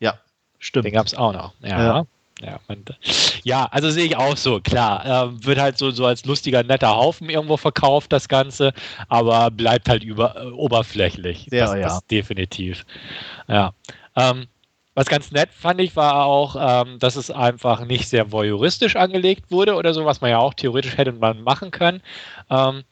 [0.00, 0.18] Ja,
[0.58, 0.86] stimmt.
[0.86, 1.52] Den gab es auch noch.
[1.60, 1.96] Ja.
[1.96, 2.06] ja.
[2.42, 2.84] Ja, man,
[3.44, 5.06] ja, also sehe ich auch so, klar.
[5.06, 8.72] Äh, wird halt so, so als lustiger, netter Haufen irgendwo verkauft, das Ganze,
[9.08, 11.46] aber bleibt halt über, äh, oberflächlich.
[11.48, 11.80] Sehr, das, ja.
[11.80, 12.84] Das definitiv.
[13.46, 13.72] Ja.
[14.16, 14.48] Ähm,
[14.94, 19.50] was ganz nett fand ich, war auch, ähm, dass es einfach nicht sehr voyeuristisch angelegt
[19.50, 22.00] wurde oder so, was man ja auch theoretisch hätte man machen können.
[22.50, 22.84] Ähm,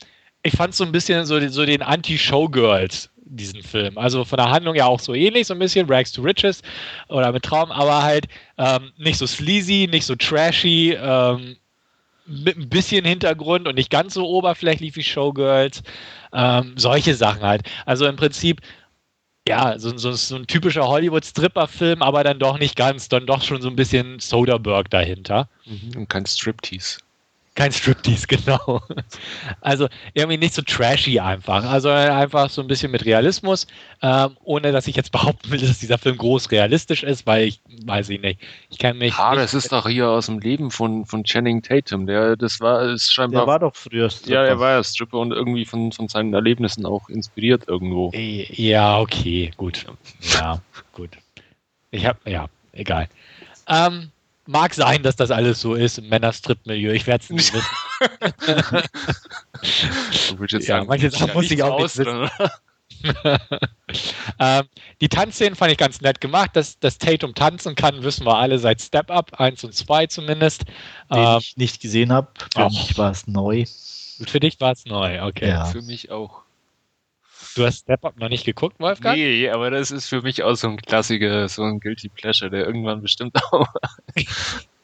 [0.43, 3.97] ich fand so ein bisschen so, so den Anti-Showgirls diesen Film.
[3.97, 6.63] Also von der Handlung ja auch so ähnlich, so ein bisschen Rags to Riches
[7.09, 8.27] oder mit Traum, aber halt
[8.59, 11.57] ähm, nicht so sleazy, nicht so trashy, ähm,
[12.27, 15.83] mit ein bisschen Hintergrund und nicht ganz so oberflächlich wie Showgirls.
[16.33, 17.63] Ähm, solche Sachen halt.
[17.85, 18.61] Also im Prinzip,
[19.49, 23.61] ja, so, so, so ein typischer Hollywood-Stripper-Film, aber dann doch nicht ganz, dann doch schon
[23.61, 25.49] so ein bisschen Soderbergh dahinter.
[25.65, 26.99] Mhm, und kein Striptease.
[27.55, 28.81] Kein Striptease, genau.
[29.61, 31.65] Also irgendwie nicht so trashy einfach.
[31.65, 33.67] Also einfach so ein bisschen mit Realismus,
[34.01, 37.61] ähm, ohne dass ich jetzt behaupten will, dass dieser Film groß realistisch ist, weil ich
[37.85, 38.41] weiß ich nicht.
[38.71, 39.15] Ich kann mich.
[39.15, 42.07] Ah, das ist doch hier aus dem Leben von, von Channing Tatum.
[42.07, 43.43] Der, das war, ist scheinbar.
[43.43, 44.33] Der war doch früher Stripper.
[44.33, 48.13] Ja, er war ja Stripper und irgendwie von, von seinen Erlebnissen auch inspiriert irgendwo.
[48.15, 49.85] Ja, okay, gut.
[50.21, 51.11] Ja, gut.
[51.91, 53.09] Ich hab, ja, egal.
[53.69, 54.11] Ähm,
[54.47, 56.93] Mag sein, dass das alles so ist im Männerstrip-Milieu.
[56.93, 57.69] Ich werde es nicht wissen.
[60.31, 62.29] du willst jetzt ja, sagen, manche Sachen muss ich auch nicht wissen.
[64.39, 64.63] ähm,
[65.01, 66.51] die Tanzszenen fand ich ganz nett gemacht.
[66.55, 70.65] Dass, dass Tatum tanzen kann, wissen wir alle seit Step Up 1 und 2 zumindest.
[71.11, 72.29] Den ähm, ich nicht gesehen habe.
[72.53, 73.65] Für mich war es neu.
[74.27, 75.49] Für dich war es neu, okay.
[75.49, 75.65] Ja.
[75.65, 76.42] Für mich auch.
[77.55, 79.17] Du hast Step Up noch nicht geguckt, Wolfgang?
[79.17, 82.67] Nee, aber das ist für mich auch so ein Klassiker, so ein Guilty Pleasure, der
[82.67, 83.67] irgendwann bestimmt auch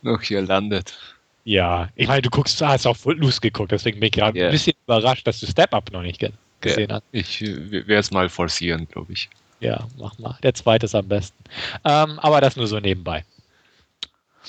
[0.03, 0.97] noch hier landet.
[1.45, 4.49] Ja, ich meine, du guckst, hast auch Footloose geguckt, deswegen bin ich gerade yeah.
[4.49, 6.23] ein bisschen überrascht, dass du Step Up noch nicht
[6.61, 7.03] gesehen hast.
[7.13, 9.31] Ich werde es mal forcieren, glaube ich.
[9.61, 10.39] Ja, mach mal.
[10.43, 11.43] Der zweite ist am besten.
[11.85, 13.25] Ähm, aber das nur so nebenbei.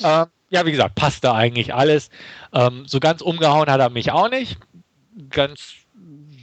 [0.03, 2.09] Ähm, ja, wie gesagt, passt da eigentlich alles.
[2.53, 4.57] Ähm, so ganz umgehauen hat er mich auch nicht.
[5.29, 5.73] Ganz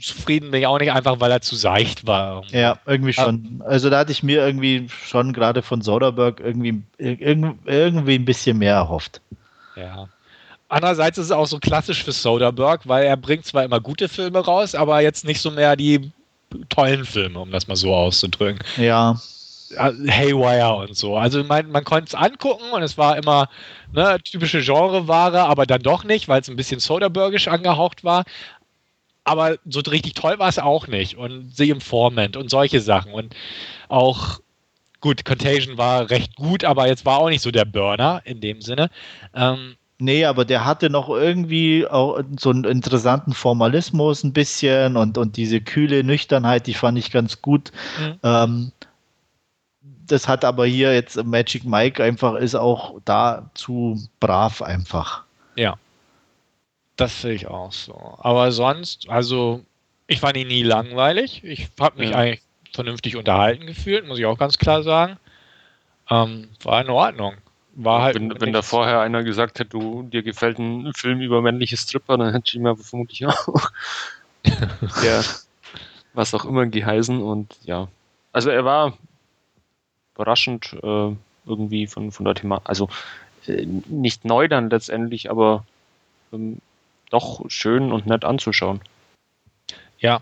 [0.01, 2.43] zufrieden bin ich auch nicht, einfach weil er zu seicht war.
[2.51, 3.63] Ja, irgendwie schon.
[3.65, 8.75] Also da hatte ich mir irgendwie schon gerade von Soderbergh irgendwie, irgendwie ein bisschen mehr
[8.75, 9.21] erhofft.
[9.75, 10.09] Ja.
[10.69, 14.39] Andererseits ist es auch so klassisch für Soderbergh, weil er bringt zwar immer gute Filme
[14.39, 16.11] raus, aber jetzt nicht so mehr die
[16.69, 18.59] tollen Filme, um das mal so auszudrücken.
[18.77, 19.19] Ja.
[19.75, 21.17] Haywire und so.
[21.17, 23.49] Also man, man konnte es angucken und es war immer
[23.91, 28.23] ne, typische Genreware, aber dann doch nicht, weil es ein bisschen Soderbergisch angehaucht war.
[29.27, 31.17] Aber so richtig toll war es auch nicht.
[31.17, 33.13] Und The Informant und solche Sachen.
[33.13, 33.35] Und
[33.89, 34.39] auch,
[35.01, 38.61] gut, Contagion war recht gut, aber jetzt war auch nicht so der Burner in dem
[38.61, 38.89] Sinne.
[39.35, 45.17] Ähm, Nee, aber der hatte noch irgendwie auch so einen interessanten Formalismus ein bisschen und,
[45.17, 47.71] und diese kühle Nüchternheit, die fand ich ganz gut.
[47.99, 48.19] Mhm.
[48.21, 48.71] Ähm,
[50.05, 55.23] das hat aber hier jetzt Magic Mike einfach ist auch da zu brav einfach.
[55.55, 55.77] Ja.
[56.97, 58.17] Das sehe ich auch so.
[58.19, 59.63] Aber sonst, also
[60.07, 61.43] ich fand ihn nie langweilig.
[61.43, 62.17] Ich habe mich ja.
[62.17, 62.41] eigentlich
[62.73, 65.17] vernünftig unterhalten gefühlt, muss ich auch ganz klar sagen.
[66.09, 67.35] Ähm, war in Ordnung.
[67.75, 71.41] War halt wenn, wenn da vorher einer gesagt hätte, du, dir gefällt ein Film über
[71.41, 73.69] männliche Stripper, dann hätte ich ihm vermutlich auch
[75.03, 75.21] ja,
[76.13, 77.87] was auch immer geheißen und ja.
[78.31, 78.97] Also er war
[80.15, 82.89] überraschend äh, irgendwie von, von der Thema, also
[83.45, 85.63] äh, nicht neu dann letztendlich, aber
[86.33, 86.59] ähm,
[87.09, 88.81] doch schön und nett anzuschauen.
[89.99, 90.21] Ja,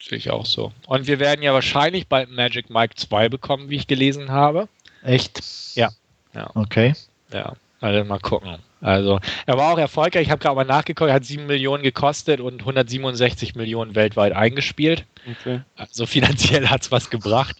[0.00, 0.72] sehe ich auch so.
[0.86, 4.68] Und wir werden ja wahrscheinlich bald Magic Mike 2 bekommen, wie ich gelesen habe.
[5.02, 5.42] Echt?
[5.74, 5.90] Ja.
[6.34, 6.50] Ja.
[6.54, 6.94] Okay.
[7.32, 8.58] Ja, also mal gucken.
[8.80, 10.22] Also, er war auch erfolgreich.
[10.22, 15.04] Ich habe gerade mal nachgeguckt, er hat 7 Millionen gekostet und 167 Millionen weltweit eingespielt.
[15.28, 15.62] Okay.
[15.76, 17.56] Also finanziell hat es was gebracht.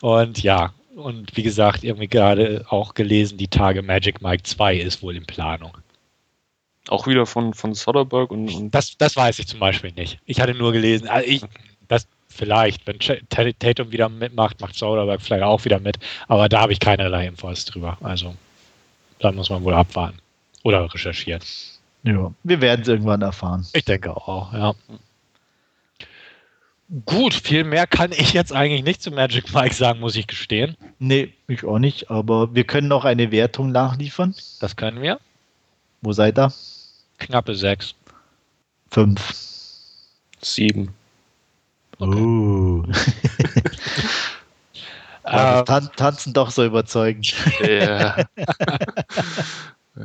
[0.00, 5.02] Und ja, und wie gesagt, irgendwie gerade auch gelesen, die Tage Magic Mike 2 ist
[5.02, 5.76] wohl in Planung.
[6.88, 8.70] Auch wieder von, von Soderbergh und, und.
[8.74, 10.18] Das, das weiß ich zum Beispiel nicht.
[10.26, 11.42] Ich hatte nur gelesen, also ich,
[11.88, 12.98] das vielleicht, wenn
[13.58, 17.64] Tatum wieder mitmacht, macht Soderbergh vielleicht auch wieder mit, aber da habe ich keinerlei Infos
[17.64, 17.98] drüber.
[18.00, 18.34] Also
[19.20, 20.18] da muss man wohl abwarten.
[20.64, 21.42] Oder recherchieren.
[22.04, 23.66] Ja, wir werden es irgendwann erfahren.
[23.72, 24.74] Ich denke auch, ja.
[27.06, 30.76] Gut, viel mehr kann ich jetzt eigentlich nicht zu Magic Mike sagen, muss ich gestehen.
[30.98, 34.34] Nee, ich auch nicht, aber wir können noch eine Wertung nachliefern.
[34.60, 35.18] Das können wir.
[36.02, 36.52] Wo seid ihr?
[37.18, 37.94] Knappe sechs.
[38.90, 39.34] Fünf.
[40.40, 40.92] Sieben.
[41.98, 42.18] Okay.
[42.18, 42.82] Uh.
[45.24, 47.32] Tan tanzen doch so überzeugend.
[47.60, 48.16] Ja.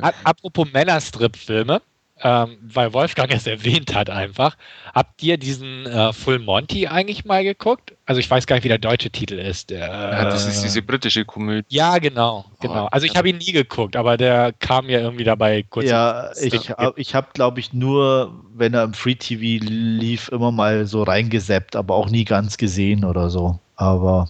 [0.22, 1.82] Apropos Männerstrip-Filme,
[2.22, 4.56] ähm, weil Wolfgang es erwähnt hat einfach.
[4.94, 7.94] Habt ihr diesen äh, Full Monty eigentlich mal geguckt?
[8.06, 9.70] Also ich weiß gar nicht, wie der deutsche Titel ist.
[9.70, 11.66] Der, ja, das ist diese britische Komödie.
[11.68, 12.86] Ja, genau, genau.
[12.86, 15.88] Oh, also ich habe ihn nie geguckt, aber der kam ja irgendwie dabei kurz.
[15.88, 20.86] Ja, ich, ich habe, glaube ich, nur, wenn er im Free TV lief, immer mal
[20.86, 23.58] so reingeseppt, aber auch nie ganz gesehen oder so.
[23.76, 24.28] Aber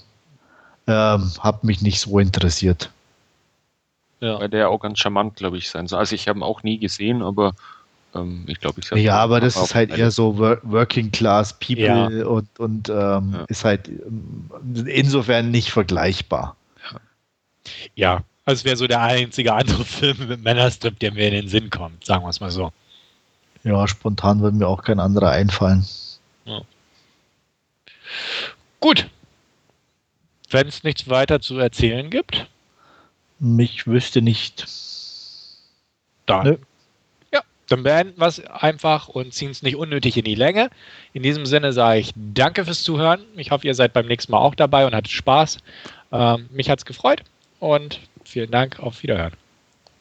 [0.88, 2.90] ähm, hat mich nicht so interessiert.
[4.20, 4.40] Ja.
[4.40, 6.00] Weil der auch ganz charmant, glaube ich, sein soll.
[6.00, 7.54] Also ich habe ihn auch nie gesehen, aber
[8.14, 12.26] ähm, ich glaube, ich Ja, aber das ist halt eher so Working Class People ja.
[12.26, 13.44] und, und ähm, ja.
[13.48, 13.90] ist halt
[14.86, 16.56] insofern nicht vergleichbar.
[17.94, 21.70] Ja, also wäre so der einzige andere Film mit Männerstrip, der mir in den Sinn
[21.70, 22.72] kommt, sagen wir es mal so.
[23.64, 25.86] Ja, spontan würde mir auch kein anderer einfallen.
[26.44, 26.62] Ja.
[28.80, 29.08] Gut.
[30.50, 32.46] Wenn es nichts weiter zu erzählen gibt.
[33.38, 34.66] Mich wüsste nicht.
[36.24, 36.56] Dann Nö.
[37.68, 40.70] Dann beenden wir es einfach und ziehen es nicht unnötig in die Länge.
[41.12, 43.20] In diesem Sinne sage ich danke fürs Zuhören.
[43.36, 45.58] Ich hoffe, ihr seid beim nächsten Mal auch dabei und hattet Spaß.
[46.12, 47.22] Ähm, mich hat es gefreut
[47.60, 48.80] und vielen Dank.
[48.80, 49.32] Auf Wiederhören.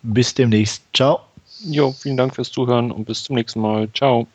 [0.03, 0.84] Bis demnächst.
[0.93, 1.22] Ciao.
[1.65, 3.89] Jo, vielen Dank fürs Zuhören und bis zum nächsten Mal.
[3.93, 4.28] Ciao.